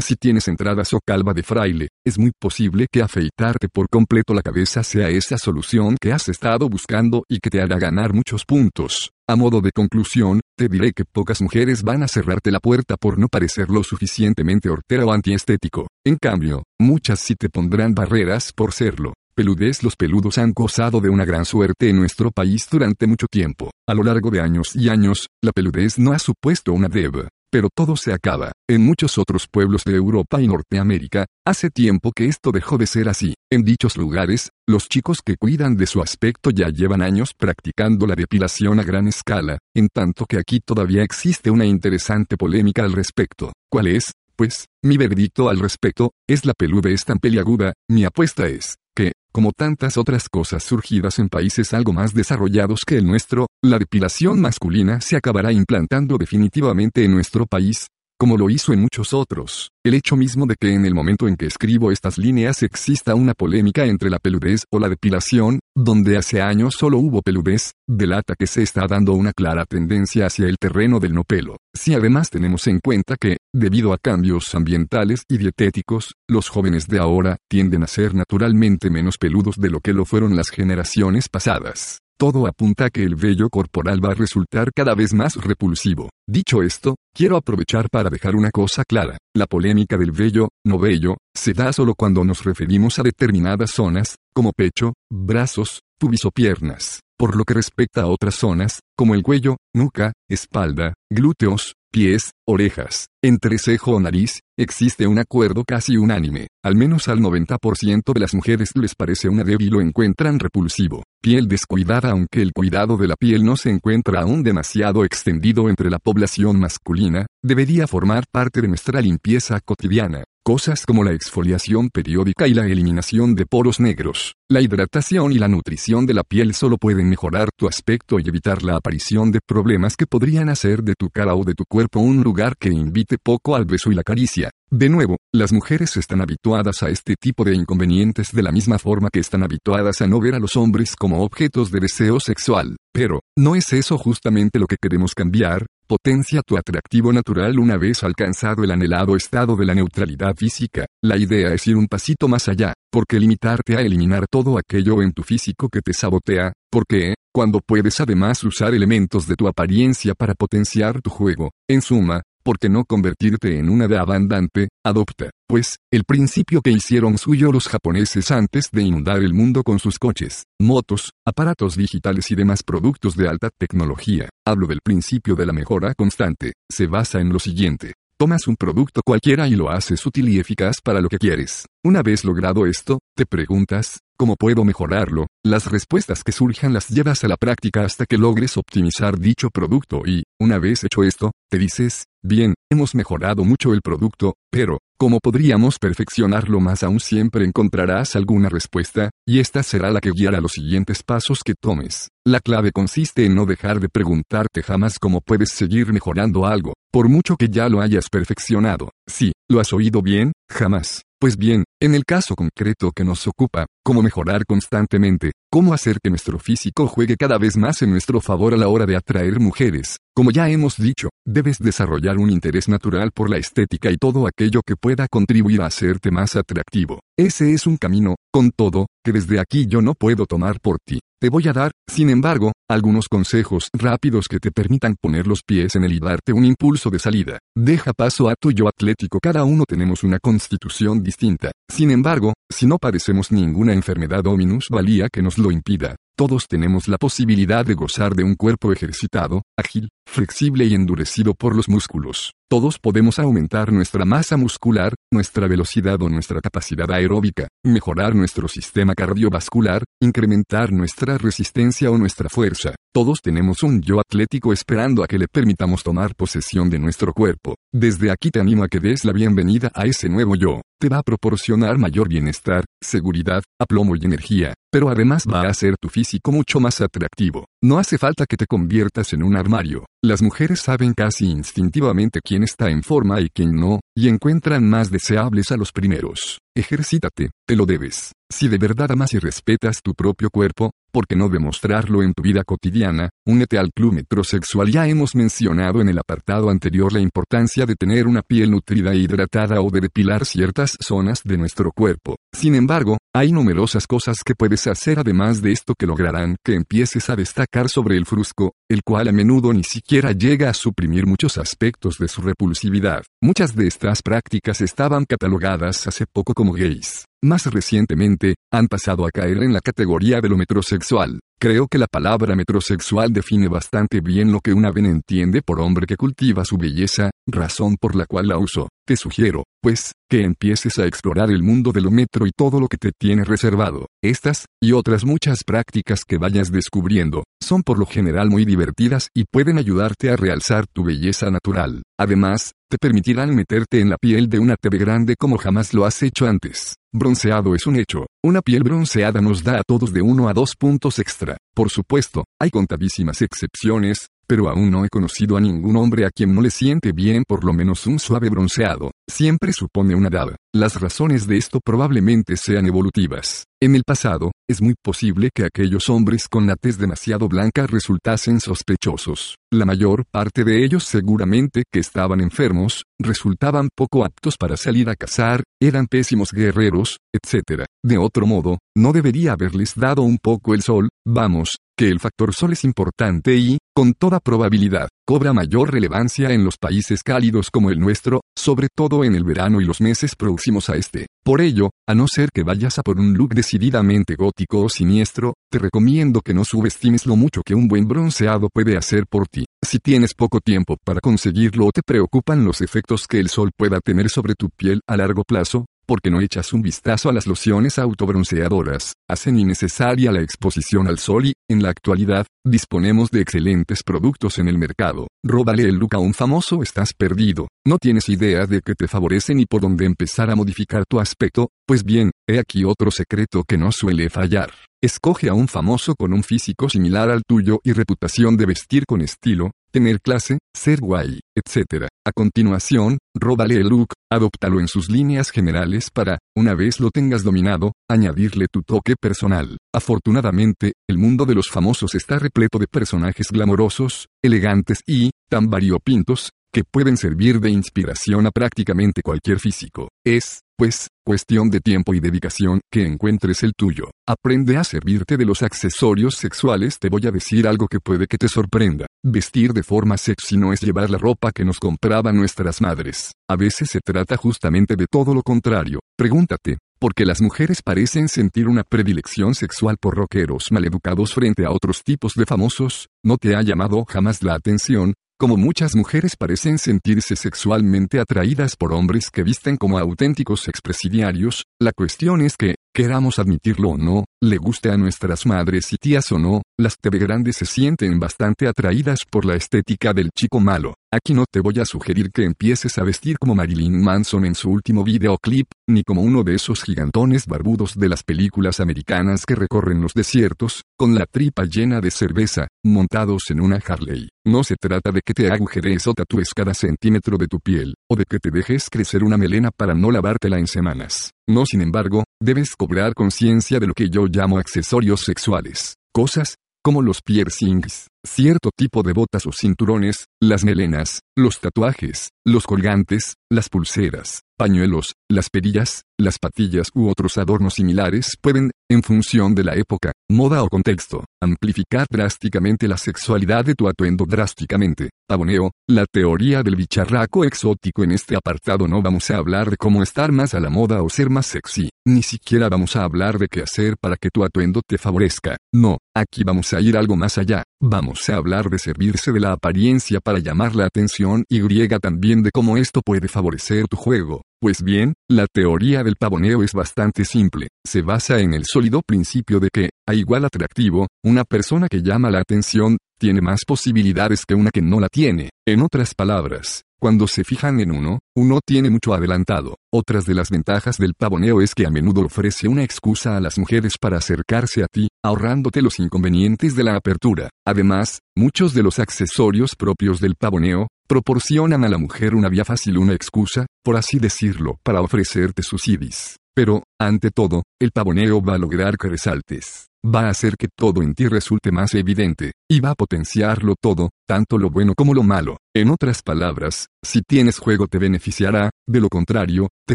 Si 0.00 0.16
tienes 0.16 0.48
entradas 0.48 0.92
o 0.92 1.00
calva 1.04 1.34
de 1.34 1.42
fraile, 1.42 1.88
es 2.04 2.18
muy 2.18 2.32
posible 2.38 2.86
que 2.90 3.02
afeitarte 3.02 3.68
por 3.68 3.88
completo 3.88 4.34
la 4.34 4.42
cabeza 4.42 4.82
sea 4.82 5.08
esa 5.08 5.36
solución 5.36 5.96
que 6.00 6.12
has 6.12 6.28
estado 6.28 6.68
buscando 6.68 7.24
y 7.28 7.40
que 7.40 7.50
te 7.50 7.60
haga 7.60 7.78
ganar 7.78 8.12
muchos 8.12 8.44
puntos. 8.44 9.10
A 9.28 9.36
modo 9.36 9.60
de 9.60 9.72
conclusión, 9.72 10.40
te 10.56 10.68
diré 10.68 10.92
que 10.92 11.04
pocas 11.04 11.42
mujeres 11.42 11.82
van 11.82 12.02
a 12.02 12.08
cerrarte 12.08 12.50
la 12.50 12.60
puerta 12.60 12.96
por 12.96 13.18
no 13.18 13.28
parecer 13.28 13.68
lo 13.68 13.82
suficientemente 13.82 14.70
hortera 14.70 15.04
o 15.04 15.12
antiestético. 15.12 15.88
En 16.04 16.16
cambio, 16.16 16.62
muchas 16.78 17.20
sí 17.20 17.34
te 17.34 17.48
pondrán 17.48 17.94
barreras 17.94 18.52
por 18.54 18.72
serlo. 18.72 19.14
Peludez 19.34 19.82
Los 19.82 19.96
peludos 19.96 20.38
han 20.38 20.52
gozado 20.52 21.00
de 21.00 21.10
una 21.10 21.26
gran 21.26 21.44
suerte 21.44 21.90
en 21.90 21.96
nuestro 21.96 22.30
país 22.30 22.66
durante 22.70 23.06
mucho 23.06 23.26
tiempo. 23.26 23.70
A 23.86 23.92
lo 23.92 24.02
largo 24.02 24.30
de 24.30 24.40
años 24.40 24.74
y 24.74 24.88
años, 24.88 25.26
la 25.42 25.52
peludez 25.52 25.98
no 25.98 26.12
ha 26.12 26.18
supuesto 26.18 26.72
una 26.72 26.88
deba. 26.88 27.28
Pero 27.56 27.70
todo 27.74 27.96
se 27.96 28.12
acaba. 28.12 28.52
En 28.68 28.84
muchos 28.84 29.16
otros 29.16 29.46
pueblos 29.50 29.82
de 29.84 29.94
Europa 29.94 30.42
y 30.42 30.46
Norteamérica, 30.46 31.24
hace 31.42 31.70
tiempo 31.70 32.12
que 32.14 32.26
esto 32.26 32.52
dejó 32.52 32.76
de 32.76 32.86
ser 32.86 33.08
así. 33.08 33.32
En 33.50 33.62
dichos 33.62 33.96
lugares, 33.96 34.50
los 34.68 34.90
chicos 34.90 35.20
que 35.24 35.36
cuidan 35.38 35.74
de 35.74 35.86
su 35.86 36.02
aspecto 36.02 36.50
ya 36.50 36.68
llevan 36.68 37.00
años 37.00 37.32
practicando 37.32 38.06
la 38.06 38.14
depilación 38.14 38.78
a 38.78 38.82
gran 38.82 39.08
escala, 39.08 39.56
en 39.74 39.88
tanto 39.88 40.26
que 40.26 40.36
aquí 40.36 40.60
todavía 40.60 41.02
existe 41.02 41.50
una 41.50 41.64
interesante 41.64 42.36
polémica 42.36 42.84
al 42.84 42.92
respecto. 42.92 43.54
¿Cuál 43.70 43.86
es? 43.86 44.12
Pues, 44.36 44.66
mi 44.82 44.98
veredicto 44.98 45.48
al 45.48 45.58
respecto, 45.58 46.10
es 46.28 46.44
la 46.44 46.52
peludez 46.52 47.06
tan 47.06 47.20
peliaguda, 47.20 47.72
mi 47.88 48.04
apuesta 48.04 48.48
es, 48.48 48.76
que, 48.96 49.12
como 49.30 49.52
tantas 49.52 49.98
otras 49.98 50.28
cosas 50.28 50.64
surgidas 50.64 51.18
en 51.18 51.28
países 51.28 51.74
algo 51.74 51.92
más 51.92 52.14
desarrollados 52.14 52.80
que 52.86 52.96
el 52.96 53.06
nuestro, 53.06 53.46
la 53.62 53.78
depilación 53.78 54.40
masculina 54.40 55.00
se 55.00 55.16
acabará 55.16 55.52
implantando 55.52 56.16
definitivamente 56.16 57.04
en 57.04 57.12
nuestro 57.12 57.46
país, 57.46 57.88
como 58.18 58.36
lo 58.36 58.50
hizo 58.50 58.72
en 58.72 58.80
muchos 58.80 59.12
otros. 59.12 59.70
El 59.84 59.94
hecho 59.94 60.16
mismo 60.16 60.46
de 60.46 60.56
que 60.58 60.72
en 60.72 60.84
el 60.84 60.94
momento 60.94 61.28
en 61.28 61.36
que 61.36 61.46
escribo 61.46 61.92
estas 61.92 62.18
líneas 62.18 62.62
exista 62.62 63.14
una 63.14 63.34
polémica 63.34 63.84
entre 63.84 64.10
la 64.10 64.18
peludez 64.18 64.64
o 64.70 64.78
la 64.78 64.88
depilación, 64.88 65.60
donde 65.76 66.16
hace 66.16 66.42
años 66.42 66.74
solo 66.76 66.98
hubo 66.98 67.22
peludez, 67.22 67.72
delata 67.86 68.34
que 68.38 68.46
se 68.46 68.62
está 68.62 68.86
dando 68.86 69.12
una 69.12 69.32
clara 69.32 69.64
tendencia 69.64 70.26
hacia 70.26 70.46
el 70.46 70.56
terreno 70.58 70.98
del 70.98 71.14
no 71.14 71.24
pelo. 71.24 71.58
Si 71.74 71.94
además 71.94 72.30
tenemos 72.30 72.66
en 72.66 72.80
cuenta 72.80 73.16
que, 73.16 73.36
debido 73.54 73.92
a 73.92 73.98
cambios 73.98 74.54
ambientales 74.54 75.22
y 75.28 75.38
dietéticos, 75.38 76.14
los 76.28 76.48
jóvenes 76.48 76.88
de 76.88 76.98
ahora 76.98 77.36
tienden 77.48 77.82
a 77.82 77.86
ser 77.86 78.14
naturalmente 78.14 78.90
menos 78.90 79.18
peludos 79.18 79.56
de 79.56 79.70
lo 79.70 79.80
que 79.80 79.92
lo 79.92 80.04
fueron 80.04 80.36
las 80.36 80.48
generaciones 80.48 81.28
pasadas. 81.28 82.00
Todo 82.18 82.46
apunta 82.46 82.86
a 82.86 82.90
que 82.90 83.04
el 83.04 83.14
vello 83.14 83.50
corporal 83.50 84.02
va 84.02 84.12
a 84.12 84.14
resultar 84.14 84.70
cada 84.74 84.94
vez 84.94 85.12
más 85.12 85.36
repulsivo. 85.36 86.08
Dicho 86.26 86.62
esto, 86.62 86.96
quiero 87.14 87.36
aprovechar 87.36 87.88
para 87.90 88.08
dejar 88.08 88.36
una 88.36 88.50
cosa 88.50 88.84
clara. 88.84 89.18
La 89.34 89.46
polémica 89.46 89.98
del 89.98 90.12
vello, 90.12 90.48
no 90.64 90.78
vello, 90.78 91.18
se 91.36 91.52
da 91.52 91.74
solo 91.74 91.94
cuando 91.94 92.24
nos 92.24 92.42
referimos 92.42 92.98
a 92.98 93.02
determinadas 93.02 93.72
zonas, 93.72 94.16
como 94.34 94.52
pecho, 94.52 94.94
brazos, 95.12 95.82
pubis 95.98 96.24
o 96.24 96.30
piernas. 96.30 97.00
Por 97.18 97.36
lo 97.36 97.44
que 97.44 97.52
respecta 97.52 98.02
a 98.02 98.06
otras 98.06 98.34
zonas, 98.34 98.80
como 98.96 99.14
el 99.14 99.22
cuello, 99.22 99.58
nuca, 99.74 100.14
espalda, 100.26 100.94
glúteos, 101.12 101.74
pies, 101.96 102.32
orejas, 102.46 103.06
entrecejo 103.24 103.92
o 103.92 104.00
nariz, 104.00 104.40
existe 104.58 105.06
un 105.06 105.18
acuerdo 105.18 105.64
casi 105.66 105.96
unánime. 105.96 106.48
Al 106.62 106.76
menos 106.76 107.08
al 107.08 107.20
90% 107.20 108.12
de 108.12 108.20
las 108.20 108.34
mujeres 108.34 108.72
les 108.74 108.94
parece 108.94 109.30
una 109.30 109.44
débil 109.44 109.70
lo 109.70 109.80
encuentran 109.80 110.38
repulsivo. 110.38 111.04
Piel 111.22 111.48
descuidada 111.48 112.10
Aunque 112.10 112.42
el 112.42 112.52
cuidado 112.52 112.98
de 112.98 113.08
la 113.08 113.16
piel 113.16 113.46
no 113.46 113.56
se 113.56 113.70
encuentra 113.70 114.20
aún 114.20 114.42
demasiado 114.42 115.06
extendido 115.06 115.70
entre 115.70 115.88
la 115.88 115.98
población 115.98 116.60
masculina, 116.60 117.24
debería 117.42 117.86
formar 117.86 118.24
parte 118.30 118.60
de 118.60 118.68
nuestra 118.68 119.00
limpieza 119.00 119.58
cotidiana. 119.64 120.24
Cosas 120.46 120.86
como 120.86 121.02
la 121.02 121.10
exfoliación 121.10 121.90
periódica 121.90 122.46
y 122.46 122.54
la 122.54 122.64
eliminación 122.66 123.34
de 123.34 123.46
poros 123.46 123.80
negros, 123.80 124.36
la 124.48 124.60
hidratación 124.60 125.32
y 125.32 125.40
la 125.40 125.48
nutrición 125.48 126.06
de 126.06 126.14
la 126.14 126.22
piel 126.22 126.54
solo 126.54 126.78
pueden 126.78 127.10
mejorar 127.10 127.48
tu 127.56 127.66
aspecto 127.66 128.20
y 128.20 128.28
evitar 128.28 128.62
la 128.62 128.76
aparición 128.76 129.32
de 129.32 129.40
problemas 129.44 129.96
que 129.96 130.06
podrían 130.06 130.48
hacer 130.48 130.84
de 130.84 130.94
tu 130.96 131.10
cara 131.10 131.34
o 131.34 131.42
de 131.42 131.54
tu 131.54 131.64
cuerpo 131.68 131.98
un 131.98 132.22
lugar 132.22 132.54
que 132.60 132.68
invite 132.68 133.16
poco 133.20 133.56
al 133.56 133.64
beso 133.64 133.90
y 133.90 133.96
la 133.96 134.04
caricia. 134.04 134.52
De 134.70 134.88
nuevo, 134.88 135.18
las 135.32 135.52
mujeres 135.52 135.96
están 135.96 136.20
habituadas 136.20 136.82
a 136.82 136.88
este 136.88 137.14
tipo 137.14 137.44
de 137.44 137.54
inconvenientes 137.54 138.32
de 138.32 138.42
la 138.42 138.50
misma 138.50 138.80
forma 138.80 139.10
que 139.12 139.20
están 139.20 139.44
habituadas 139.44 140.02
a 140.02 140.08
no 140.08 140.18
ver 140.18 140.34
a 140.34 140.40
los 140.40 140.56
hombres 140.56 140.96
como 140.96 141.22
objetos 141.22 141.70
de 141.70 141.78
deseo 141.78 142.18
sexual. 142.18 142.76
Pero, 142.92 143.20
¿no 143.38 143.54
es 143.54 143.72
eso 143.72 143.96
justamente 143.96 144.58
lo 144.58 144.66
que 144.66 144.74
queremos 144.82 145.14
cambiar? 145.14 145.66
Potencia 145.86 146.42
tu 146.44 146.56
atractivo 146.56 147.12
natural 147.12 147.60
una 147.60 147.76
vez 147.76 148.02
alcanzado 148.02 148.64
el 148.64 148.72
anhelado 148.72 149.14
estado 149.14 149.54
de 149.54 149.66
la 149.66 149.74
neutralidad 149.76 150.34
física. 150.34 150.86
La 151.00 151.16
idea 151.16 151.54
es 151.54 151.64
ir 151.68 151.76
un 151.76 151.86
pasito 151.86 152.26
más 152.26 152.48
allá, 152.48 152.74
porque 152.90 153.20
limitarte 153.20 153.76
a 153.76 153.82
eliminar 153.82 154.26
todo 154.28 154.58
aquello 154.58 155.00
en 155.00 155.12
tu 155.12 155.22
físico 155.22 155.68
que 155.68 155.80
te 155.80 155.92
sabotea, 155.92 156.52
porque, 156.72 157.14
cuando 157.32 157.60
puedes 157.64 158.00
además 158.00 158.42
usar 158.42 158.74
elementos 158.74 159.28
de 159.28 159.36
tu 159.36 159.46
apariencia 159.46 160.14
para 160.14 160.34
potenciar 160.34 161.00
tu 161.02 161.10
juego, 161.10 161.52
en 161.68 161.82
suma, 161.82 162.22
¿por 162.46 162.60
qué 162.60 162.68
no 162.68 162.84
convertirte 162.84 163.58
en 163.58 163.68
una 163.68 163.88
de 163.88 163.98
abundante? 163.98 164.68
Adopta, 164.84 165.30
pues, 165.48 165.78
el 165.92 166.04
principio 166.04 166.62
que 166.62 166.70
hicieron 166.70 167.18
suyo 167.18 167.50
los 167.50 167.66
japoneses 167.66 168.30
antes 168.30 168.70
de 168.70 168.82
inundar 168.82 169.18
el 169.18 169.34
mundo 169.34 169.64
con 169.64 169.80
sus 169.80 169.98
coches, 169.98 170.44
motos, 170.60 171.10
aparatos 171.26 171.74
digitales 171.74 172.30
y 172.30 172.36
demás 172.36 172.62
productos 172.62 173.16
de 173.16 173.28
alta 173.28 173.50
tecnología. 173.58 174.28
Hablo 174.46 174.68
del 174.68 174.78
principio 174.80 175.34
de 175.34 175.44
la 175.44 175.52
mejora 175.52 175.92
constante. 175.94 176.52
Se 176.70 176.86
basa 176.86 177.18
en 177.20 177.30
lo 177.30 177.40
siguiente. 177.40 177.94
Tomas 178.18 178.46
un 178.46 178.56
producto 178.56 179.02
cualquiera 179.04 179.46
y 179.46 179.56
lo 179.56 179.68
haces 179.68 180.06
útil 180.06 180.28
y 180.28 180.38
eficaz 180.38 180.76
para 180.82 181.02
lo 181.02 181.08
que 181.08 181.18
quieres. 181.18 181.66
Una 181.84 182.02
vez 182.02 182.24
logrado 182.24 182.64
esto, 182.64 183.00
te 183.14 183.26
preguntas, 183.26 184.00
¿cómo 184.16 184.36
puedo 184.36 184.64
mejorarlo? 184.64 185.26
Las 185.44 185.70
respuestas 185.70 186.24
que 186.24 186.32
surjan 186.32 186.72
las 186.72 186.88
llevas 186.88 187.24
a 187.24 187.28
la 187.28 187.36
práctica 187.36 187.84
hasta 187.84 188.06
que 188.06 188.16
logres 188.16 188.56
optimizar 188.56 189.18
dicho 189.18 189.50
producto 189.50 190.00
y, 190.06 190.22
una 190.40 190.58
vez 190.58 190.82
hecho 190.84 191.02
esto, 191.02 191.32
te 191.50 191.58
dices, 191.58 192.06
bien, 192.26 192.54
hemos 192.70 192.94
mejorado 192.94 193.44
mucho 193.44 193.72
el 193.72 193.80
producto, 193.80 194.34
pero, 194.50 194.78
¿cómo 194.98 195.18
podríamos 195.20 195.78
perfeccionarlo 195.78 196.60
más 196.60 196.82
aún? 196.82 197.00
Siempre 197.00 197.44
encontrarás 197.44 198.16
alguna 198.16 198.48
respuesta, 198.48 199.10
y 199.26 199.40
esta 199.40 199.62
será 199.62 199.90
la 199.90 200.00
que 200.00 200.10
guiará 200.10 200.40
los 200.40 200.52
siguientes 200.52 201.02
pasos 201.02 201.40
que 201.44 201.54
tomes. 201.54 202.08
La 202.26 202.40
clave 202.40 202.72
consiste 202.72 203.24
en 203.24 203.34
no 203.34 203.46
dejar 203.46 203.80
de 203.80 203.88
preguntarte 203.88 204.62
jamás 204.62 204.98
cómo 204.98 205.20
puedes 205.20 205.50
seguir 205.50 205.92
mejorando 205.92 206.46
algo, 206.46 206.74
por 206.92 207.08
mucho 207.08 207.36
que 207.36 207.48
ya 207.48 207.68
lo 207.68 207.80
hayas 207.80 208.08
perfeccionado. 208.08 208.90
Sí, 209.06 209.32
¿lo 209.48 209.60
has 209.60 209.72
oído 209.72 210.02
bien? 210.02 210.32
Jamás. 210.50 211.02
Pues 211.18 211.38
bien, 211.38 211.64
en 211.80 211.94
el 211.94 212.04
caso 212.04 212.34
concreto 212.34 212.92
que 212.94 213.04
nos 213.04 213.26
ocupa, 213.26 213.66
cómo 213.86 214.02
mejorar 214.02 214.46
constantemente, 214.46 215.30
cómo 215.48 215.72
hacer 215.72 215.98
que 216.02 216.10
nuestro 216.10 216.40
físico 216.40 216.88
juegue 216.88 217.14
cada 217.16 217.38
vez 217.38 217.56
más 217.56 217.82
en 217.82 217.92
nuestro 217.92 218.20
favor 218.20 218.52
a 218.52 218.56
la 218.56 218.66
hora 218.66 218.84
de 218.84 218.96
atraer 218.96 219.38
mujeres, 219.38 219.98
como 220.16 220.30
ya 220.30 220.48
hemos 220.48 220.78
dicho, 220.78 221.10
debes 221.26 221.58
desarrollar 221.58 222.16
un 222.16 222.30
interés 222.30 222.70
natural 222.70 223.10
por 223.12 223.28
la 223.28 223.36
estética 223.36 223.90
y 223.90 223.98
todo 223.98 224.26
aquello 224.26 224.62
que 224.66 224.74
pueda 224.74 225.08
contribuir 225.08 225.60
a 225.60 225.66
hacerte 225.66 226.10
más 226.10 226.36
atractivo. 226.36 227.00
Ese 227.18 227.52
es 227.52 227.66
un 227.66 227.76
camino, 227.76 228.14
con 228.32 228.50
todo, 228.50 228.86
que 229.04 229.12
desde 229.12 229.38
aquí 229.38 229.66
yo 229.66 229.82
no 229.82 229.92
puedo 229.92 230.24
tomar 230.24 230.58
por 230.58 230.78
ti. 230.82 231.00
Te 231.20 231.28
voy 231.28 231.48
a 231.48 231.52
dar, 231.52 231.72
sin 231.86 232.08
embargo, 232.08 232.52
algunos 232.68 233.08
consejos 233.08 233.68
rápidos 233.74 234.26
que 234.28 234.38
te 234.38 234.50
permitan 234.50 234.96
poner 235.00 235.26
los 235.26 235.42
pies 235.42 235.76
en 235.76 235.84
el 235.84 235.92
y 235.92 235.98
darte 235.98 236.32
un 236.32 236.44
impulso 236.44 236.88
de 236.88 236.98
salida. 236.98 237.38
Deja 237.54 237.92
paso 237.92 238.28
a 238.28 238.34
tu 238.38 238.52
yo 238.52 238.68
atlético. 238.68 239.18
Cada 239.20 239.44
uno 239.44 239.64
tenemos 239.66 240.02
una 240.02 240.18
constitución 240.18 241.02
distinta. 241.02 241.52
Sin 241.70 241.90
embargo, 241.90 242.34
si 242.50 242.66
no 242.66 242.78
padecemos 242.78 243.32
ninguna 243.32 243.74
enfermedad 243.76 244.26
o 244.26 244.36
minusvalía 244.36 245.08
que 245.08 245.22
nos 245.22 245.38
lo 245.38 245.50
impida, 245.52 245.96
todos 246.16 246.48
tenemos 246.48 246.88
la 246.88 246.96
posibilidad 246.96 247.66
de 247.66 247.74
gozar 247.74 248.14
de 248.14 248.24
un 248.24 248.36
cuerpo 248.36 248.72
ejercitado, 248.72 249.42
ágil, 249.54 249.90
flexible 250.08 250.64
y 250.64 250.74
endurecido 250.74 251.34
por 251.34 251.54
los 251.54 251.68
músculos. 251.68 252.32
Todos 252.48 252.78
podemos 252.78 253.18
aumentar 253.18 253.70
nuestra 253.70 254.04
masa 254.04 254.36
muscular, 254.36 254.94
nuestra 255.12 255.46
velocidad 255.46 256.00
o 256.00 256.08
nuestra 256.08 256.40
capacidad 256.40 256.90
aeróbica, 256.90 257.48
mejorar 257.64 258.14
nuestro 258.14 258.48
sistema 258.48 258.94
cardiovascular, 258.94 259.82
incrementar 260.00 260.72
nuestra 260.72 261.18
resistencia 261.18 261.90
o 261.90 261.98
nuestra 261.98 262.30
fuerza. 262.30 262.76
Todos 262.94 263.20
tenemos 263.20 263.62
un 263.62 263.82
yo 263.82 264.00
atlético 264.00 264.54
esperando 264.54 265.04
a 265.04 265.08
que 265.08 265.18
le 265.18 265.26
permitamos 265.26 265.82
tomar 265.82 266.14
posesión 266.14 266.70
de 266.70 266.78
nuestro 266.78 267.12
cuerpo. 267.12 267.56
Desde 267.74 268.10
aquí 268.10 268.30
te 268.30 268.40
animo 268.40 268.64
a 268.64 268.68
que 268.68 268.80
des 268.80 269.04
la 269.04 269.12
bienvenida 269.12 269.70
a 269.74 269.84
ese 269.84 270.08
nuevo 270.08 270.34
yo. 270.34 270.62
Te 270.80 270.88
va 270.88 270.98
a 270.98 271.02
proporcionar 271.02 271.78
mayor 271.78 272.08
bienestar, 272.08 272.64
seguridad, 272.82 273.42
aplomo 273.60 273.96
y 273.96 274.04
energía, 274.04 274.54
pero 274.76 274.90
además 274.90 275.24
va 275.26 275.40
a 275.40 275.48
hacer 275.48 275.78
tu 275.78 275.88
físico 275.88 276.32
mucho 276.32 276.60
más 276.60 276.82
atractivo. 276.82 277.46
No 277.64 277.78
hace 277.78 277.96
falta 277.96 278.26
que 278.26 278.36
te 278.36 278.46
conviertas 278.46 279.14
en 279.14 279.22
un 279.22 279.34
armario. 279.34 279.86
Las 280.04 280.20
mujeres 280.20 280.60
saben 280.60 280.92
casi 280.92 281.30
instintivamente 281.30 282.20
quién 282.22 282.42
está 282.42 282.68
en 282.68 282.82
forma 282.82 283.22
y 283.22 283.30
quién 283.30 283.56
no, 283.56 283.80
y 283.96 284.10
encuentran 284.10 284.68
más 284.68 284.90
deseables 284.90 285.50
a 285.50 285.56
los 285.56 285.72
primeros. 285.72 286.40
Ejercítate, 286.56 287.32
te 287.46 287.54
lo 287.54 287.66
debes. 287.66 288.12
Si 288.32 288.48
de 288.48 288.58
verdad 288.58 288.90
amas 288.90 289.12
y 289.12 289.18
respetas 289.18 289.82
tu 289.82 289.94
propio 289.94 290.30
cuerpo, 290.30 290.72
¿por 290.90 291.06
qué 291.06 291.14
no 291.14 291.28
demostrarlo 291.28 292.02
en 292.02 292.12
tu 292.12 292.22
vida 292.22 292.42
cotidiana? 292.42 293.10
Únete 293.24 293.56
al 293.56 293.70
club 293.72 293.92
metrosexual. 293.92 294.68
Ya 294.68 294.88
hemos 294.88 295.14
mencionado 295.14 295.80
en 295.80 295.88
el 295.90 295.98
apartado 295.98 296.50
anterior 296.50 296.92
la 296.92 296.98
importancia 296.98 297.66
de 297.66 297.76
tener 297.76 298.08
una 298.08 298.22
piel 298.22 298.50
nutrida 298.50 298.92
e 298.92 298.96
hidratada 298.96 299.60
o 299.60 299.70
de 299.70 299.82
depilar 299.82 300.24
ciertas 300.24 300.76
zonas 300.80 301.20
de 301.22 301.36
nuestro 301.36 301.70
cuerpo. 301.70 302.16
Sin 302.32 302.56
embargo, 302.56 302.96
hay 303.14 303.30
numerosas 303.30 303.86
cosas 303.86 304.18
que 304.24 304.34
puedes 304.34 304.66
hacer 304.66 304.98
además 304.98 305.40
de 305.40 305.52
esto 305.52 305.74
que 305.78 305.86
lograrán 305.86 306.36
que 306.44 306.54
empieces 306.54 307.08
a 307.08 307.16
destacar 307.16 307.68
sobre 307.68 307.96
el 307.96 308.06
frusco, 308.06 308.54
el 308.68 308.82
cual 308.82 309.08
a 309.08 309.12
menudo 309.12 309.52
ni 309.52 309.62
siquiera 309.62 310.12
llega 310.12 310.50
a 310.50 310.54
suprimir 310.54 311.06
muchos 311.06 311.38
aspectos 311.38 311.96
de 311.98 312.08
su 312.08 312.22
repulsividad. 312.22 313.04
Muchas 313.22 313.54
de 313.54 313.68
estas 313.68 314.02
prácticas 314.02 314.60
estaban 314.60 315.04
catalogadas 315.04 315.86
hace 315.86 316.06
poco 316.06 316.34
como 316.34 316.45
gays. 316.52 317.04
Más 317.22 317.46
recientemente, 317.46 318.36
han 318.52 318.68
pasado 318.68 319.06
a 319.06 319.10
caer 319.10 319.42
en 319.42 319.52
la 319.52 319.60
categoría 319.60 320.20
de 320.20 320.28
lo 320.28 320.36
metrosexual. 320.36 321.18
Creo 321.38 321.66
que 321.66 321.76
la 321.76 321.86
palabra 321.86 322.34
metrosexual 322.34 323.12
define 323.12 323.48
bastante 323.48 324.00
bien 324.00 324.32
lo 324.32 324.40
que 324.40 324.54
una 324.54 324.70
ven 324.70 324.86
entiende 324.86 325.42
por 325.42 325.60
hombre 325.60 325.86
que 325.86 325.96
cultiva 325.96 326.44
su 326.44 326.56
belleza, 326.56 327.10
razón 327.26 327.76
por 327.78 327.94
la 327.94 328.06
cual 328.06 328.28
la 328.28 328.38
uso. 328.38 328.68
Te 328.86 328.96
sugiero, 328.96 329.44
pues, 329.60 329.92
que 330.08 330.22
empieces 330.22 330.78
a 330.78 330.86
explorar 330.86 331.30
el 331.30 331.42
mundo 331.42 331.72
de 331.72 331.80
lo 331.80 331.90
metro 331.90 332.26
y 332.26 332.30
todo 332.30 332.60
lo 332.60 332.68
que 332.68 332.78
te 332.78 332.92
tiene 332.98 333.24
reservado. 333.24 333.86
Estas, 334.02 334.46
y 334.62 334.72
otras 334.72 335.04
muchas 335.04 335.42
prácticas 335.44 336.04
que 336.06 336.16
vayas 336.16 336.52
descubriendo, 336.52 337.24
son 337.46 337.62
por 337.62 337.78
lo 337.78 337.86
general 337.86 338.28
muy 338.28 338.44
divertidas 338.44 339.08
y 339.14 339.24
pueden 339.24 339.56
ayudarte 339.56 340.10
a 340.10 340.16
realzar 340.16 340.66
tu 340.66 340.84
belleza 340.84 341.30
natural. 341.30 341.82
Además, 341.98 342.52
te 342.68 342.76
permitirán 342.76 343.34
meterte 343.36 343.80
en 343.80 343.88
la 343.88 343.96
piel 343.96 344.28
de 344.28 344.40
una 344.40 344.56
TV 344.56 344.78
grande 344.78 345.14
como 345.16 345.38
jamás 345.38 345.72
lo 345.72 345.84
has 345.84 346.02
hecho 346.02 346.26
antes. 346.26 346.74
Bronceado 346.92 347.54
es 347.54 347.66
un 347.66 347.76
hecho. 347.76 348.06
Una 348.24 348.42
piel 348.42 348.64
bronceada 348.64 349.20
nos 349.20 349.44
da 349.44 349.58
a 349.58 349.62
todos 349.64 349.92
de 349.92 350.02
uno 350.02 350.28
a 350.28 350.32
dos 350.32 350.56
puntos 350.58 350.98
extra. 350.98 351.36
Por 351.54 351.70
supuesto, 351.70 352.24
hay 352.40 352.50
contadísimas 352.50 353.22
excepciones, 353.22 354.08
pero 354.26 354.48
aún 354.48 354.70
no 354.70 354.84
he 354.84 354.88
conocido 354.88 355.36
a 355.36 355.40
ningún 355.40 355.76
hombre 355.76 356.04
a 356.04 356.10
quien 356.10 356.34
no 356.34 356.42
le 356.42 356.50
siente 356.50 356.92
bien 356.92 357.24
por 357.26 357.44
lo 357.44 357.52
menos 357.52 357.86
un 357.86 357.98
suave 357.98 358.28
bronceado. 358.28 358.90
Siempre 359.08 359.52
supone 359.52 359.94
una 359.94 360.08
edad. 360.08 360.36
Las 360.54 360.80
razones 360.80 361.26
de 361.26 361.36
esto 361.36 361.60
probablemente 361.64 362.36
sean 362.36 362.66
evolutivas. 362.66 363.44
En 363.62 363.74
el 363.74 363.84
pasado, 363.84 364.32
es 364.48 364.60
muy 364.60 364.74
posible 364.74 365.30
que 365.34 365.44
aquellos 365.44 365.88
hombres 365.88 366.28
con 366.28 366.46
la 366.46 366.56
tez 366.56 366.76
demasiado 366.76 367.26
blanca 367.26 367.66
resultasen 367.66 368.38
sospechosos. 368.38 369.36
La 369.50 369.64
mayor 369.64 370.04
parte 370.10 370.44
de 370.44 370.62
ellos 370.62 370.84
seguramente 370.84 371.62
que 371.72 371.80
estaban 371.80 372.20
enfermos, 372.20 372.84
resultaban 372.98 373.70
poco 373.74 374.04
aptos 374.04 374.36
para 374.36 374.58
salir 374.58 374.90
a 374.90 374.96
cazar, 374.96 375.42
eran 375.58 375.86
pésimos 375.86 376.32
guerreros, 376.32 376.98
etc. 377.14 377.64
De 377.82 377.96
otro 377.96 378.26
modo, 378.26 378.58
no 378.76 378.92
debería 378.92 379.32
haberles 379.32 379.74
dado 379.74 380.02
un 380.02 380.18
poco 380.18 380.52
el 380.52 380.60
sol, 380.60 380.90
vamos, 381.06 381.56
que 381.78 381.88
el 381.88 382.00
factor 382.00 382.34
sol 382.34 382.52
es 382.52 382.64
importante 382.64 383.36
y, 383.36 383.58
con 383.76 383.92
toda 383.92 384.20
probabilidad, 384.20 384.88
cobra 385.06 385.34
mayor 385.34 385.70
relevancia 385.70 386.30
en 386.30 386.44
los 386.44 386.56
países 386.56 387.02
cálidos 387.02 387.50
como 387.50 387.70
el 387.70 387.78
nuestro, 387.78 388.22
sobre 388.34 388.68
todo 388.74 389.04
en 389.04 389.14
el 389.14 389.22
verano 389.22 389.60
y 389.60 389.66
los 389.66 389.82
meses 389.82 390.16
próximos 390.16 390.70
a 390.70 390.76
este. 390.76 391.08
Por 391.22 391.42
ello, 391.42 391.68
a 391.86 391.94
no 391.94 392.06
ser 392.08 392.30
que 392.32 392.42
vayas 392.42 392.78
a 392.78 392.82
por 392.82 392.98
un 392.98 393.12
look 393.12 393.34
decididamente 393.34 394.14
gótico 394.14 394.62
o 394.62 394.70
siniestro, 394.70 395.34
te 395.50 395.58
recomiendo 395.58 396.22
que 396.22 396.32
no 396.32 396.42
subestimes 396.42 397.04
lo 397.04 397.16
mucho 397.16 397.42
que 397.44 397.54
un 397.54 397.68
buen 397.68 397.86
bronceado 397.86 398.48
puede 398.48 398.78
hacer 398.78 399.04
por 399.10 399.28
ti. 399.28 399.44
Si 399.62 399.78
tienes 399.78 400.14
poco 400.14 400.40
tiempo 400.40 400.78
para 400.82 401.00
conseguirlo 401.00 401.66
o 401.66 401.70
te 401.70 401.82
preocupan 401.82 402.46
los 402.46 402.62
efectos 402.62 403.06
que 403.06 403.20
el 403.20 403.28
sol 403.28 403.50
pueda 403.54 403.80
tener 403.80 404.08
sobre 404.08 404.36
tu 404.36 404.48
piel 404.48 404.80
a 404.86 404.96
largo 404.96 405.22
plazo, 405.22 405.66
porque 405.86 406.10
no 406.10 406.20
echas 406.20 406.52
un 406.52 406.62
vistazo 406.62 407.08
a 407.08 407.12
las 407.12 407.26
lociones 407.26 407.78
autobronceadoras, 407.78 408.94
hacen 409.08 409.38
innecesaria 409.38 410.12
la 410.12 410.20
exposición 410.20 410.88
al 410.88 410.98
sol 410.98 411.26
y, 411.26 411.34
en 411.48 411.62
la 411.62 411.70
actualidad, 411.70 412.26
disponemos 412.44 413.10
de 413.10 413.20
excelentes 413.20 413.82
productos 413.82 414.38
en 414.38 414.48
el 414.48 414.58
mercado. 414.58 415.06
Róbale 415.24 415.62
el 415.62 415.76
look 415.76 415.94
a 415.94 415.98
un 415.98 416.14
famoso 416.14 416.62
estás 416.62 416.92
perdido, 416.92 417.48
no 417.64 417.78
tienes 417.78 418.08
idea 418.08 418.46
de 418.46 418.60
que 418.60 418.74
te 418.74 418.88
favorecen 418.88 419.40
y 419.40 419.46
por 419.46 419.62
dónde 419.62 419.86
empezar 419.86 420.30
a 420.30 420.36
modificar 420.36 420.84
tu 420.88 421.00
aspecto, 421.00 421.48
pues 421.66 421.84
bien, 421.84 422.10
he 422.28 422.38
aquí 422.38 422.64
otro 422.64 422.90
secreto 422.90 423.44
que 423.44 423.58
no 423.58 423.72
suele 423.72 424.10
fallar. 424.10 424.50
Escoge 424.82 425.28
a 425.28 425.34
un 425.34 425.48
famoso 425.48 425.94
con 425.94 426.12
un 426.12 426.22
físico 426.22 426.68
similar 426.68 427.10
al 427.10 427.22
tuyo 427.26 427.60
y 427.64 427.72
reputación 427.72 428.36
de 428.36 428.46
vestir 428.46 428.84
con 428.86 429.00
estilo, 429.00 429.52
tener 429.76 430.00
clase, 430.00 430.38
ser 430.56 430.80
guay, 430.80 431.20
etc. 431.36 431.88
A 432.02 432.10
continuación, 432.12 432.96
róbale 433.14 433.56
el 433.56 433.68
look, 433.68 433.88
adóptalo 434.10 434.58
en 434.58 434.68
sus 434.68 434.88
líneas 434.88 435.30
generales 435.30 435.90
para, 435.92 436.16
una 436.34 436.54
vez 436.54 436.80
lo 436.80 436.88
tengas 436.88 437.22
dominado, 437.22 437.72
añadirle 437.86 438.46
tu 438.50 438.62
toque 438.62 438.94
personal. 438.98 439.58
Afortunadamente, 439.74 440.72
el 440.88 440.96
mundo 440.96 441.26
de 441.26 441.34
los 441.34 441.50
famosos 441.50 441.94
está 441.94 442.18
repleto 442.18 442.58
de 442.58 442.68
personajes 442.68 443.26
glamorosos, 443.30 444.06
elegantes 444.24 444.80
y, 444.86 445.10
tan 445.28 445.50
variopintos, 445.50 446.30
que 446.56 446.64
pueden 446.64 446.96
servir 446.96 447.38
de 447.38 447.50
inspiración 447.50 448.26
a 448.26 448.30
prácticamente 448.30 449.02
cualquier 449.02 449.40
físico. 449.40 449.90
Es, 450.02 450.40
pues, 450.56 450.88
cuestión 451.04 451.50
de 451.50 451.60
tiempo 451.60 451.92
y 451.92 452.00
dedicación 452.00 452.62
que 452.72 452.86
encuentres 452.86 453.42
el 453.42 453.52
tuyo. 453.54 453.90
Aprende 454.08 454.56
a 454.56 454.64
servirte 454.64 455.18
de 455.18 455.26
los 455.26 455.42
accesorios 455.42 456.14
sexuales. 456.14 456.78
Te 456.78 456.88
voy 456.88 457.06
a 457.06 457.10
decir 457.10 457.46
algo 457.46 457.68
que 457.68 457.78
puede 457.78 458.06
que 458.06 458.16
te 458.16 458.28
sorprenda. 458.28 458.86
Vestir 459.04 459.52
de 459.52 459.62
forma 459.62 459.98
sexy 459.98 460.38
no 460.38 460.54
es 460.54 460.62
llevar 460.62 460.88
la 460.88 460.96
ropa 460.96 461.30
que 461.30 461.44
nos 461.44 461.58
compraban 461.58 462.16
nuestras 462.16 462.62
madres. 462.62 463.12
A 463.28 463.36
veces 463.36 463.68
se 463.68 463.80
trata 463.84 464.16
justamente 464.16 464.76
de 464.76 464.86
todo 464.90 465.12
lo 465.12 465.22
contrario. 465.22 465.80
Pregúntate, 465.94 466.56
¿por 466.78 466.94
qué 466.94 467.04
las 467.04 467.20
mujeres 467.20 467.60
parecen 467.62 468.08
sentir 468.08 468.48
una 468.48 468.62
predilección 468.62 469.34
sexual 469.34 469.76
por 469.78 469.94
rockeros 469.94 470.50
maleducados 470.52 471.12
frente 471.12 471.44
a 471.44 471.50
otros 471.50 471.82
tipos 471.84 472.14
de 472.14 472.24
famosos? 472.24 472.88
¿No 473.04 473.18
te 473.18 473.36
ha 473.36 473.42
llamado 473.42 473.84
jamás 473.86 474.22
la 474.22 474.32
atención, 474.32 474.94
como 475.18 475.36
muchas 475.36 475.74
mujeres 475.74 476.14
parecen 476.16 476.58
sentirse 476.58 477.16
sexualmente 477.16 478.00
atraídas 478.00 478.54
por 478.56 478.72
hombres 478.72 479.10
que 479.10 479.22
visten 479.22 479.56
como 479.56 479.78
auténticos 479.78 480.46
expresidiarios, 480.46 481.44
la 481.58 481.72
cuestión 481.72 482.20
es 482.20 482.36
que, 482.36 482.56
queramos 482.74 483.18
admitirlo 483.18 483.70
o 483.70 483.78
no, 483.78 484.04
le 484.22 484.38
guste 484.38 484.70
a 484.70 484.78
nuestras 484.78 485.26
madres 485.26 485.70
y 485.74 485.76
tías 485.76 486.10
o 486.10 486.18
no, 486.18 486.40
las 486.58 486.78
TV 486.78 486.98
grandes 486.98 487.36
se 487.36 487.44
sienten 487.44 488.00
bastante 488.00 488.48
atraídas 488.48 489.00
por 489.10 489.26
la 489.26 489.34
estética 489.34 489.92
del 489.92 490.08
chico 490.16 490.40
malo. 490.40 490.74
Aquí 490.90 491.12
no 491.12 491.26
te 491.30 491.40
voy 491.40 491.58
a 491.60 491.66
sugerir 491.66 492.10
que 492.10 492.24
empieces 492.24 492.78
a 492.78 492.84
vestir 492.84 493.18
como 493.18 493.34
Marilyn 493.34 493.82
Manson 493.82 494.24
en 494.24 494.34
su 494.34 494.48
último 494.50 494.84
videoclip, 494.84 495.48
ni 495.68 495.82
como 495.82 496.00
uno 496.00 496.22
de 496.22 496.34
esos 496.36 496.62
gigantones 496.62 497.26
barbudos 497.26 497.74
de 497.74 497.90
las 497.90 498.02
películas 498.02 498.60
americanas 498.60 499.26
que 499.26 499.34
recorren 499.34 499.82
los 499.82 499.92
desiertos, 499.92 500.62
con 500.78 500.94
la 500.94 501.04
tripa 501.04 501.44
llena 501.44 501.82
de 501.82 501.90
cerveza, 501.90 502.48
montados 502.64 503.24
en 503.28 503.40
una 503.42 503.56
Harley. 503.56 504.08
No 504.24 504.42
se 504.42 504.56
trata 504.56 504.90
de 504.92 505.02
que 505.04 505.12
te 505.12 505.30
agujeres 505.30 505.86
o 505.86 505.92
tatúes 505.92 506.30
cada 506.34 506.54
centímetro 506.54 507.18
de 507.18 507.26
tu 507.26 507.38
piel, 507.38 507.74
o 507.90 507.96
de 507.96 508.04
que 508.04 508.18
te 508.18 508.30
dejes 508.30 508.70
crecer 508.70 509.04
una 509.04 509.18
melena 509.18 509.50
para 509.54 509.74
no 509.74 509.90
lavártela 509.90 510.38
en 510.38 510.46
semanas. 510.46 511.10
No 511.28 511.44
sin 511.44 511.60
embargo, 511.60 512.04
debes 512.20 512.54
cobrar 512.56 512.94
conciencia 512.94 513.58
de 513.58 513.66
lo 513.66 513.74
que 513.74 513.90
yo 513.90 514.05
llamo 514.06 514.38
accesorios 514.38 515.02
sexuales. 515.02 515.76
Cosas, 515.92 516.36
como 516.62 516.82
los 516.82 517.00
piercings, 517.00 517.88
cierto 518.04 518.50
tipo 518.56 518.82
de 518.82 518.92
botas 518.92 519.26
o 519.26 519.30
cinturones, 519.32 520.06
las 520.20 520.44
melenas, 520.44 521.00
los 521.16 521.38
tatuajes, 521.38 522.10
los 522.24 522.44
colgantes, 522.44 523.14
las 523.30 523.48
pulseras, 523.48 524.22
pañuelos, 524.36 524.94
las 525.08 525.30
perillas, 525.30 525.82
las 525.98 526.18
patillas 526.18 526.70
u 526.74 526.88
otros 526.88 527.16
adornos 527.16 527.54
similares 527.54 528.16
pueden, 528.20 528.50
en 528.68 528.82
función 528.82 529.34
de 529.34 529.44
la 529.44 529.54
época, 529.54 529.92
moda 530.10 530.42
o 530.42 530.48
contexto, 530.48 531.04
amplificar 531.22 531.86
drásticamente 531.90 532.68
la 532.68 532.76
sexualidad 532.76 533.44
de 533.44 533.54
tu 533.54 533.68
atuendo 533.68 534.04
drásticamente. 534.06 534.90
Pavoneo, 535.08 535.52
la 535.68 535.86
teoría 535.86 536.42
del 536.42 536.56
bicharraco 536.56 537.24
exótico 537.24 537.84
en 537.84 537.92
este 537.92 538.16
apartado 538.16 538.68
no 538.68 538.82
vamos 538.82 539.10
a 539.10 539.16
hablar 539.16 539.50
de 539.50 539.56
cómo 539.56 539.82
estar 539.82 540.12
más 540.12 540.34
a 540.34 540.40
la 540.40 540.50
moda 540.50 540.82
o 540.82 540.90
ser 540.90 541.08
más 541.08 541.26
sexy, 541.26 541.70
ni 541.86 542.02
siquiera 542.02 542.48
vamos 542.48 542.76
a 542.76 542.84
hablar 542.84 543.18
de 543.18 543.28
qué 543.28 543.42
hacer 543.42 543.76
para 543.80 543.96
que 543.96 544.10
tu 544.10 544.24
atuendo 544.24 544.60
te 544.66 544.78
favorezca. 544.78 545.36
No, 545.52 545.78
aquí 545.94 546.24
vamos 546.24 546.52
a 546.52 546.60
ir 546.60 546.76
algo 546.76 546.96
más 546.96 547.16
allá. 547.16 547.44
Vamos 547.58 548.10
a 548.10 548.16
hablar 548.16 548.50
de 548.50 548.58
servirse 548.58 549.12
de 549.12 549.20
la 549.20 549.32
apariencia 549.32 550.00
para 550.00 550.18
llamar 550.18 550.54
la 550.54 550.66
atención 550.66 551.24
y 551.28 551.40
griega 551.40 551.78
también 551.78 552.22
de 552.22 552.30
cómo 552.30 552.58
esto 552.58 552.82
puede 552.84 553.08
favorecer 553.08 553.66
tu 553.66 553.76
juego. 553.76 554.22
Pues 554.38 554.62
bien, 554.62 554.92
la 555.08 555.26
teoría 555.32 555.82
del 555.82 555.96
pavoneo 555.96 556.42
es 556.42 556.52
bastante 556.52 557.06
simple. 557.06 557.48
Se 557.66 557.80
basa 557.80 558.20
en 558.20 558.34
el 558.34 558.44
sólido 558.44 558.82
principio 558.86 559.40
de 559.40 559.48
que, 559.50 559.70
a 559.88 559.94
igual 559.94 560.26
atractivo, 560.26 560.88
una 561.02 561.24
persona 561.24 561.68
que 561.68 561.82
llama 561.82 562.10
la 562.10 562.20
atención, 562.20 562.76
tiene 562.98 563.22
más 563.22 563.46
posibilidades 563.46 564.26
que 564.26 564.34
una 564.34 564.50
que 564.50 564.60
no 564.60 564.78
la 564.78 564.88
tiene. 564.88 565.30
En 565.46 565.62
otras 565.62 565.94
palabras, 565.94 566.64
cuando 566.78 567.06
se 567.06 567.24
fijan 567.24 567.60
en 567.60 567.70
uno, 567.70 568.00
uno 568.14 568.40
tiene 568.44 568.68
mucho 568.68 568.92
adelantado. 568.92 569.56
Otras 569.72 570.04
de 570.04 570.12
las 570.12 570.30
ventajas 570.30 570.76
del 570.76 570.92
pavoneo 570.92 571.40
es 571.40 571.54
que 571.54 571.66
a 571.66 571.70
menudo 571.70 572.02
ofrece 572.02 572.46
una 572.46 572.62
excusa 572.62 573.16
a 573.16 573.20
las 573.20 573.38
mujeres 573.38 573.78
para 573.80 573.96
acercarse 573.96 574.62
a 574.62 574.66
ti, 574.66 574.88
ahorrándote 575.02 575.62
los 575.62 575.78
inconvenientes 575.78 576.54
de 576.54 576.64
la 576.64 576.76
apertura. 576.76 577.30
Además, 577.46 578.00
muchos 578.14 578.52
de 578.52 578.62
los 578.62 578.78
accesorios 578.78 579.56
propios 579.56 580.00
del 580.00 580.16
pavoneo, 580.16 580.68
proporcionan 580.86 581.64
a 581.64 581.68
la 581.68 581.78
mujer 581.78 582.14
una 582.14 582.28
vía 582.28 582.44
fácil, 582.44 582.78
una 582.78 582.94
excusa, 582.94 583.46
por 583.64 583.76
así 583.76 583.98
decirlo, 583.98 584.58
para 584.62 584.80
ofrecerte 584.80 585.42
sus 585.42 585.68
idis. 585.68 586.16
Pero, 586.34 586.64
ante 586.78 587.10
todo, 587.10 587.42
el 587.60 587.70
pavoneo 587.72 588.22
va 588.22 588.34
a 588.34 588.38
lograr 588.38 588.76
que 588.76 588.88
resaltes 588.88 589.66
va 589.86 590.06
a 590.06 590.10
hacer 590.10 590.36
que 590.36 590.48
todo 590.54 590.82
en 590.82 590.94
ti 590.94 591.06
resulte 591.06 591.52
más 591.52 591.74
evidente, 591.74 592.32
y 592.50 592.60
va 592.60 592.70
a 592.70 592.74
potenciarlo 592.74 593.54
todo, 593.60 593.90
tanto 594.06 594.38
lo 594.38 594.50
bueno 594.50 594.74
como 594.76 594.94
lo 594.94 595.02
malo. 595.02 595.38
En 595.54 595.70
otras 595.70 596.02
palabras, 596.02 596.66
si 596.84 597.02
tienes 597.02 597.38
juego 597.38 597.66
te 597.66 597.78
beneficiará, 597.78 598.50
de 598.66 598.80
lo 598.80 598.88
contrario, 598.88 599.48
te 599.66 599.74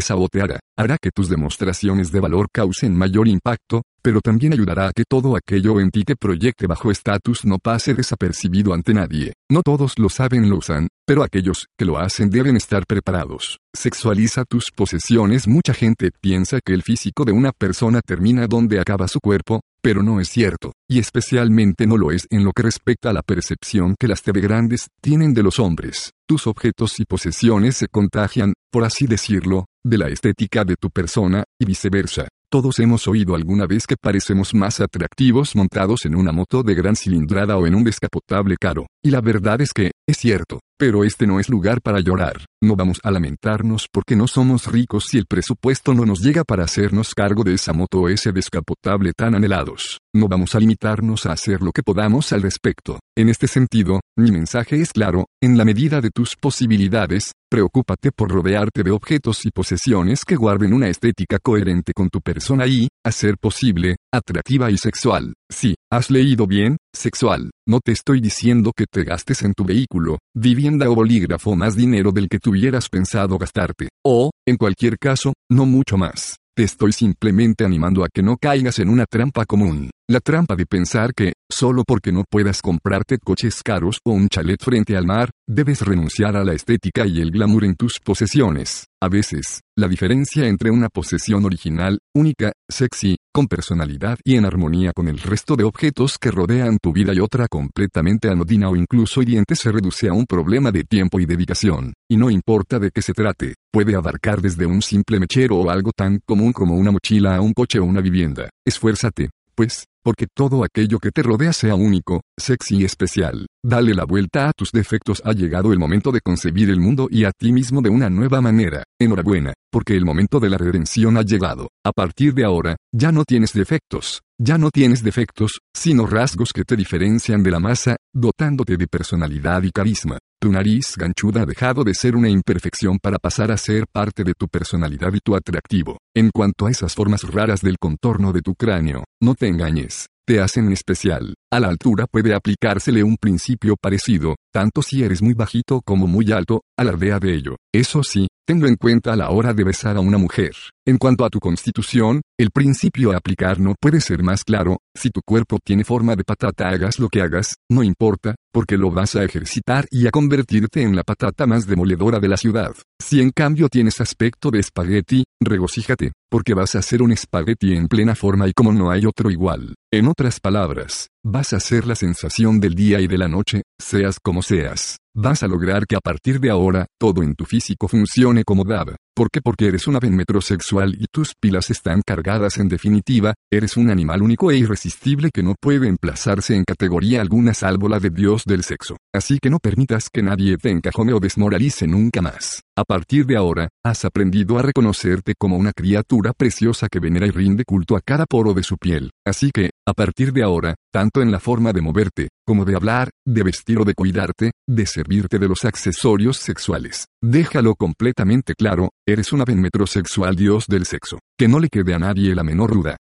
saboteará, 0.00 0.60
hará 0.76 0.98
que 1.00 1.10
tus 1.10 1.28
demostraciones 1.28 2.12
de 2.12 2.20
valor 2.20 2.48
causen 2.52 2.96
mayor 2.96 3.26
impacto, 3.28 3.82
pero 4.02 4.20
también 4.20 4.52
ayudará 4.52 4.88
a 4.88 4.92
que 4.92 5.04
todo 5.08 5.36
aquello 5.36 5.80
en 5.80 5.90
ti 5.90 6.02
que 6.04 6.16
proyecte 6.16 6.66
bajo 6.66 6.90
estatus 6.90 7.44
no 7.44 7.58
pase 7.58 7.94
desapercibido 7.94 8.74
ante 8.74 8.92
nadie. 8.92 9.34
No 9.50 9.62
todos 9.62 9.98
lo 9.98 10.08
saben 10.08 10.50
lo 10.50 10.58
usan, 10.58 10.88
pero 11.06 11.22
aquellos 11.22 11.66
que 11.78 11.84
lo 11.84 11.98
hacen 11.98 12.30
deben 12.30 12.56
estar 12.56 12.84
preparados. 12.86 13.58
Sexualiza 13.74 14.44
tus 14.44 14.70
posesiones. 14.74 15.46
Mucha 15.46 15.74
gente 15.74 16.10
piensa 16.20 16.60
que 16.64 16.74
el 16.74 16.82
físico 16.82 17.24
de 17.24 17.32
una 17.32 17.52
persona 17.52 18.00
termina 18.04 18.46
donde 18.46 18.80
acaba 18.80 19.08
su 19.08 19.20
cuerpo, 19.20 19.60
pero 19.82 20.02
no 20.02 20.20
es 20.20 20.28
cierto, 20.28 20.72
y 20.88 20.98
especialmente 20.98 21.86
no 21.86 21.96
lo 21.96 22.12
es 22.12 22.26
en 22.30 22.44
lo 22.44 22.52
que 22.52 22.62
respecta 22.62 23.10
a 23.10 23.12
la 23.12 23.22
percepción 23.22 23.96
que 23.98 24.08
las 24.08 24.22
TV 24.22 24.40
grandes 24.40 24.88
tienen 25.00 25.34
de 25.34 25.42
los 25.42 25.58
hombres. 25.58 26.12
Tus 26.26 26.46
objetos 26.46 26.98
y 27.00 27.04
posesiones 27.04 27.76
se 27.76 27.88
contagian, 27.88 28.54
por 28.70 28.84
así 28.84 29.06
decirlo, 29.06 29.66
de 29.84 29.98
la 29.98 30.08
estética 30.08 30.64
de 30.64 30.76
tu 30.76 30.90
persona, 30.90 31.44
y 31.60 31.64
viceversa. 31.64 32.28
Todos 32.52 32.80
hemos 32.80 33.08
oído 33.08 33.34
alguna 33.34 33.66
vez 33.66 33.86
que 33.86 33.96
parecemos 33.96 34.52
más 34.52 34.78
atractivos 34.78 35.56
montados 35.56 36.04
en 36.04 36.14
una 36.14 36.32
moto 36.32 36.62
de 36.62 36.74
gran 36.74 36.96
cilindrada 36.96 37.56
o 37.56 37.66
en 37.66 37.74
un 37.74 37.82
descapotable 37.82 38.56
caro. 38.60 38.88
Y 39.02 39.10
la 39.10 39.22
verdad 39.22 39.62
es 39.62 39.72
que, 39.72 39.92
es 40.06 40.18
cierto, 40.18 40.60
pero 40.78 41.02
este 41.02 41.26
no 41.26 41.40
es 41.40 41.48
lugar 41.48 41.80
para 41.80 42.00
llorar. 42.00 42.44
No 42.62 42.76
vamos 42.76 43.00
a 43.04 43.10
lamentarnos 43.10 43.86
porque 43.90 44.16
no 44.16 44.26
somos 44.26 44.66
ricos 44.66 45.06
si 45.08 45.16
el 45.16 45.24
presupuesto 45.24 45.94
no 45.94 46.04
nos 46.04 46.20
llega 46.20 46.44
para 46.44 46.64
hacernos 46.64 47.14
cargo 47.14 47.42
de 47.42 47.54
esa 47.54 47.72
moto 47.72 48.00
o 48.00 48.08
ese 48.10 48.32
descapotable 48.32 49.12
tan 49.16 49.34
anhelados. 49.34 50.00
No 50.14 50.28
vamos 50.28 50.54
a 50.54 50.60
limitarnos 50.60 51.24
a 51.24 51.32
hacer 51.32 51.62
lo 51.62 51.72
que 51.72 51.82
podamos 51.82 52.34
al 52.34 52.42
respecto. 52.42 53.00
En 53.14 53.28
este 53.28 53.46
sentido, 53.46 54.00
mi 54.16 54.30
mensaje 54.30 54.80
es 54.80 54.90
claro, 54.90 55.26
en 55.42 55.58
la 55.58 55.66
medida 55.66 56.00
de 56.00 56.08
tus 56.08 56.34
posibilidades, 56.34 57.32
preocúpate 57.50 58.10
por 58.10 58.30
rodearte 58.30 58.82
de 58.82 58.90
objetos 58.90 59.44
y 59.44 59.50
posesiones 59.50 60.24
que 60.24 60.34
guarden 60.34 60.72
una 60.72 60.88
estética 60.88 61.38
coherente 61.38 61.92
con 61.92 62.08
tu 62.08 62.22
persona 62.22 62.66
y, 62.66 62.88
a 63.04 63.12
ser 63.12 63.36
posible, 63.38 63.96
atractiva 64.10 64.70
y 64.70 64.78
sexual. 64.78 65.34
Sí, 65.50 65.74
has 65.92 66.10
leído 66.10 66.46
bien, 66.46 66.78
sexual. 66.96 67.50
No 67.68 67.80
te 67.84 67.92
estoy 67.92 68.22
diciendo 68.22 68.72
que 68.74 68.86
te 68.90 69.04
gastes 69.04 69.42
en 69.42 69.52
tu 69.52 69.66
vehículo, 69.66 70.18
vivienda 70.34 70.88
o 70.88 70.94
bolígrafo 70.94 71.54
más 71.54 71.76
dinero 71.76 72.12
del 72.12 72.30
que 72.30 72.38
tuvieras 72.38 72.88
pensado 72.88 73.36
gastarte. 73.36 73.90
O, 74.02 74.30
en 74.48 74.56
cualquier 74.56 74.96
caso, 74.96 75.34
no 75.50 75.66
mucho 75.66 75.98
más. 75.98 76.38
Te 76.56 76.64
estoy 76.64 76.92
simplemente 76.92 77.64
animando 77.64 78.04
a 78.04 78.08
que 78.08 78.22
no 78.22 78.38
caigas 78.38 78.78
en 78.78 78.88
una 78.88 79.04
trampa 79.04 79.44
común. 79.44 79.90
La 80.08 80.18
trampa 80.18 80.56
de 80.56 80.66
pensar 80.66 81.14
que, 81.14 81.34
solo 81.48 81.84
porque 81.86 82.10
no 82.10 82.24
puedas 82.28 82.60
comprarte 82.60 83.18
coches 83.18 83.62
caros 83.62 84.00
o 84.04 84.10
un 84.10 84.28
chalet 84.28 84.60
frente 84.60 84.96
al 84.96 85.06
mar, 85.06 85.30
debes 85.48 85.80
renunciar 85.80 86.36
a 86.36 86.44
la 86.44 86.54
estética 86.54 87.06
y 87.06 87.20
el 87.20 87.30
glamour 87.30 87.64
en 87.64 87.76
tus 87.76 88.00
posesiones. 88.04 88.88
A 89.00 89.08
veces, 89.08 89.60
la 89.76 89.86
diferencia 89.86 90.46
entre 90.48 90.70
una 90.70 90.88
posesión 90.88 91.44
original, 91.44 92.00
única, 92.14 92.52
sexy, 92.68 93.16
con 93.32 93.46
personalidad 93.46 94.18
y 94.24 94.36
en 94.36 94.44
armonía 94.44 94.92
con 94.92 95.08
el 95.08 95.18
resto 95.18 95.54
de 95.54 95.64
objetos 95.64 96.18
que 96.18 96.32
rodean 96.32 96.78
tu 96.82 96.92
vida 96.92 97.14
y 97.14 97.20
otra 97.20 97.46
completamente 97.48 98.28
anodina 98.28 98.70
o 98.70 98.76
incluso 98.76 99.22
hiriente 99.22 99.54
se 99.54 99.70
reduce 99.70 100.08
a 100.08 100.12
un 100.12 100.26
problema 100.26 100.72
de 100.72 100.82
tiempo 100.84 101.20
y 101.20 101.26
dedicación. 101.26 101.94
Y 102.10 102.16
no 102.16 102.28
importa 102.28 102.78
de 102.78 102.90
qué 102.90 103.02
se 103.02 103.12
trate, 103.12 103.54
puede 103.72 103.94
abarcar 103.94 104.42
desde 104.42 104.66
un 104.66 104.82
simple 104.82 105.20
mechero 105.20 105.56
o 105.56 105.70
algo 105.70 105.92
tan 105.96 106.18
común 106.26 106.52
como 106.52 106.74
una 106.74 106.90
mochila 106.90 107.36
a 107.36 107.40
un 107.40 107.52
coche 107.52 107.78
o 107.78 107.84
una 107.84 108.00
vivienda. 108.00 108.50
Esfuérzate, 108.66 109.30
pues, 109.62 109.86
porque 110.02 110.26
todo 110.26 110.64
aquello 110.64 110.98
que 110.98 111.12
te 111.12 111.22
rodea 111.22 111.52
sea 111.52 111.76
único, 111.76 112.22
sexy 112.36 112.78
y 112.78 112.84
especial. 112.84 113.46
Dale 113.64 113.94
la 113.94 114.04
vuelta 114.04 114.48
a 114.48 114.52
tus 114.52 114.72
defectos. 114.72 115.22
Ha 115.24 115.34
llegado 115.34 115.72
el 115.72 115.78
momento 115.78 116.10
de 116.10 116.20
concebir 116.20 116.68
el 116.68 116.80
mundo 116.80 117.06
y 117.08 117.22
a 117.22 117.30
ti 117.30 117.52
mismo 117.52 117.80
de 117.80 117.88
una 117.88 118.10
nueva 118.10 118.40
manera. 118.40 118.82
Enhorabuena, 119.00 119.54
porque 119.70 119.96
el 119.96 120.04
momento 120.04 120.40
de 120.40 120.50
la 120.50 120.58
redención 120.58 121.16
ha 121.16 121.22
llegado. 121.22 121.68
A 121.86 121.92
partir 121.92 122.34
de 122.34 122.44
ahora, 122.44 122.74
ya 122.92 123.12
no 123.12 123.22
tienes 123.22 123.52
defectos. 123.52 124.22
Ya 124.36 124.58
no 124.58 124.70
tienes 124.70 125.04
defectos, 125.04 125.60
sino 125.72 126.06
rasgos 126.06 126.52
que 126.52 126.64
te 126.64 126.74
diferencian 126.74 127.44
de 127.44 127.52
la 127.52 127.60
masa, 127.60 127.94
dotándote 128.12 128.76
de 128.76 128.88
personalidad 128.88 129.62
y 129.62 129.70
carisma. 129.70 130.18
Tu 130.42 130.50
nariz 130.50 130.96
ganchuda 130.96 131.42
ha 131.42 131.46
dejado 131.46 131.84
de 131.84 131.94
ser 131.94 132.16
una 132.16 132.28
imperfección 132.28 132.98
para 133.00 133.16
pasar 133.18 133.52
a 133.52 133.56
ser 133.56 133.84
parte 133.86 134.24
de 134.24 134.34
tu 134.34 134.48
personalidad 134.48 135.14
y 135.14 135.20
tu 135.20 135.36
atractivo. 135.36 135.98
En 136.16 136.30
cuanto 136.30 136.66
a 136.66 136.70
esas 136.72 136.96
formas 136.96 137.22
raras 137.22 137.60
del 137.60 137.76
contorno 137.78 138.32
de 138.32 138.40
tu 138.40 138.56
cráneo, 138.56 139.04
no 139.20 139.36
te 139.36 139.46
engañes, 139.46 140.08
te 140.26 140.40
hacen 140.40 140.72
especial. 140.72 141.34
A 141.52 141.60
la 141.60 141.68
altura 141.68 142.08
puede 142.10 142.34
aplicársele 142.34 143.04
un 143.04 143.18
principio 143.18 143.76
parecido, 143.80 144.34
tanto 144.52 144.82
si 144.82 145.04
eres 145.04 145.22
muy 145.22 145.34
bajito 145.34 145.80
como 145.84 146.08
muy 146.08 146.32
alto, 146.32 146.62
alardea 146.76 147.20
de 147.20 147.36
ello. 147.36 147.54
Eso 147.72 148.02
sí, 148.02 148.26
tenlo 148.44 148.66
en 148.66 148.74
cuenta 148.74 149.12
a 149.12 149.16
la 149.16 149.30
hora 149.30 149.54
de 149.54 149.62
besar 149.62 149.96
a 149.96 150.00
una 150.00 150.18
mujer. 150.18 150.56
En 150.84 150.98
cuanto 150.98 151.24
a 151.24 151.30
tu 151.30 151.38
constitución, 151.38 152.22
el 152.36 152.50
principio 152.50 153.12
a 153.12 153.16
aplicar 153.16 153.60
no 153.60 153.76
puede 153.80 154.00
ser 154.00 154.24
más 154.24 154.42
claro, 154.42 154.78
si 154.96 155.10
tu 155.10 155.20
cuerpo 155.24 155.60
tiene 155.64 155.84
forma 155.84 156.16
de 156.16 156.24
patata 156.24 156.68
hagas 156.70 156.98
lo 156.98 157.08
que 157.08 157.22
hagas, 157.22 157.54
no 157.70 157.84
importa, 157.84 158.34
porque 158.52 158.76
lo 158.76 158.90
vas 158.90 159.14
a 159.14 159.22
ejercitar 159.22 159.86
y 159.92 160.08
a 160.08 160.10
convertirte 160.10 160.82
en 160.82 160.96
la 160.96 161.04
patata 161.04 161.46
más 161.46 161.68
demoledora 161.68 162.18
de 162.18 162.26
la 162.26 162.36
ciudad. 162.36 162.72
Si 163.00 163.20
en 163.20 163.30
cambio 163.30 163.68
tienes 163.68 164.00
aspecto 164.00 164.50
de 164.50 164.58
espagueti, 164.58 165.22
regocíjate, 165.40 166.14
porque 166.28 166.52
vas 166.52 166.74
a 166.74 166.82
ser 166.82 167.00
un 167.00 167.12
espagueti 167.12 167.76
en 167.76 167.86
plena 167.86 168.16
forma 168.16 168.48
y 168.48 168.52
como 168.52 168.72
no 168.72 168.90
hay 168.90 169.06
otro 169.06 169.30
igual. 169.30 169.76
En 169.92 170.08
otras 170.08 170.40
palabras, 170.40 171.10
vas 171.24 171.52
a 171.52 171.60
ser 171.60 171.86
la 171.86 171.94
sensación 171.94 172.58
del 172.58 172.74
día 172.74 173.00
y 173.00 173.06
de 173.06 173.18
la 173.18 173.28
noche, 173.28 173.62
seas 173.80 174.18
como 174.20 174.42
seas. 174.42 174.96
Vas 175.14 175.42
a 175.42 175.46
lograr 175.46 175.86
que 175.86 175.94
a 175.94 176.00
partir 176.00 176.40
de 176.40 176.50
ahora, 176.50 176.86
todo 176.98 177.22
en 177.22 177.34
tu 177.34 177.44
físico 177.44 177.86
funcione 177.86 178.44
como 178.44 178.64
daba. 178.64 178.96
¿Por 179.14 179.28
qué? 179.30 179.42
Porque 179.42 179.66
eres 179.66 179.86
un 179.86 179.96
ave 179.96 180.10
metrosexual 180.10 180.94
y 180.98 181.04
tus 181.12 181.34
pilas 181.38 181.68
están 181.68 182.00
cargadas 182.00 182.56
en 182.56 182.68
definitiva, 182.68 183.34
eres 183.52 183.76
un 183.76 183.90
animal 183.90 184.22
único 184.22 184.50
e 184.50 184.56
irresistible 184.56 185.28
que 185.30 185.42
no 185.42 185.54
puede 185.60 185.86
emplazarse 185.86 186.56
en 186.56 186.64
categoría 186.64 187.20
alguna 187.20 187.52
salvo 187.52 187.90
la 187.90 188.00
de 188.00 188.08
Dios 188.08 188.44
del 188.46 188.64
sexo. 188.64 188.96
Así 189.14 189.38
que 189.38 189.50
no 189.50 189.58
permitas 189.58 190.08
que 190.10 190.22
nadie 190.22 190.56
te 190.56 190.70
encajone 190.70 191.12
o 191.12 191.20
desmoralice 191.20 191.86
nunca 191.86 192.22
más. 192.22 192.62
A 192.74 192.84
partir 192.84 193.26
de 193.26 193.36
ahora, 193.36 193.68
has 193.84 194.06
aprendido 194.06 194.58
a 194.58 194.62
reconocerte 194.62 195.34
como 195.38 195.58
una 195.58 195.72
criatura 195.72 196.32
preciosa 196.32 196.88
que 196.90 197.00
venera 197.00 197.26
y 197.26 197.30
rinde 197.30 197.64
culto 197.66 197.96
a 197.96 198.00
cada 198.00 198.24
poro 198.24 198.54
de 198.54 198.62
su 198.62 198.78
piel. 198.78 199.10
Así 199.26 199.50
que, 199.52 199.72
a 199.86 199.94
partir 199.94 200.32
de 200.32 200.44
ahora, 200.44 200.76
tanto 200.92 201.22
en 201.22 201.32
la 201.32 201.40
forma 201.40 201.72
de 201.72 201.80
moverte, 201.80 202.28
como 202.46 202.64
de 202.64 202.76
hablar, 202.76 203.10
de 203.26 203.42
vestir 203.42 203.80
o 203.80 203.84
de 203.84 203.94
cuidarte, 203.94 204.52
de 204.68 204.86
servirte 204.86 205.38
de 205.38 205.48
los 205.48 205.64
accesorios 205.64 206.36
sexuales, 206.36 207.06
déjalo 207.20 207.74
completamente 207.74 208.54
claro, 208.54 208.90
eres 209.06 209.32
un 209.32 209.40
ave 209.40 209.56
metrosexual 209.56 210.36
dios 210.36 210.66
del 210.68 210.86
sexo. 210.86 211.18
Que 211.36 211.48
no 211.48 211.58
le 211.58 211.68
quede 211.68 211.94
a 211.94 211.98
nadie 211.98 212.34
la 212.34 212.44
menor 212.44 212.72
duda. 212.72 212.96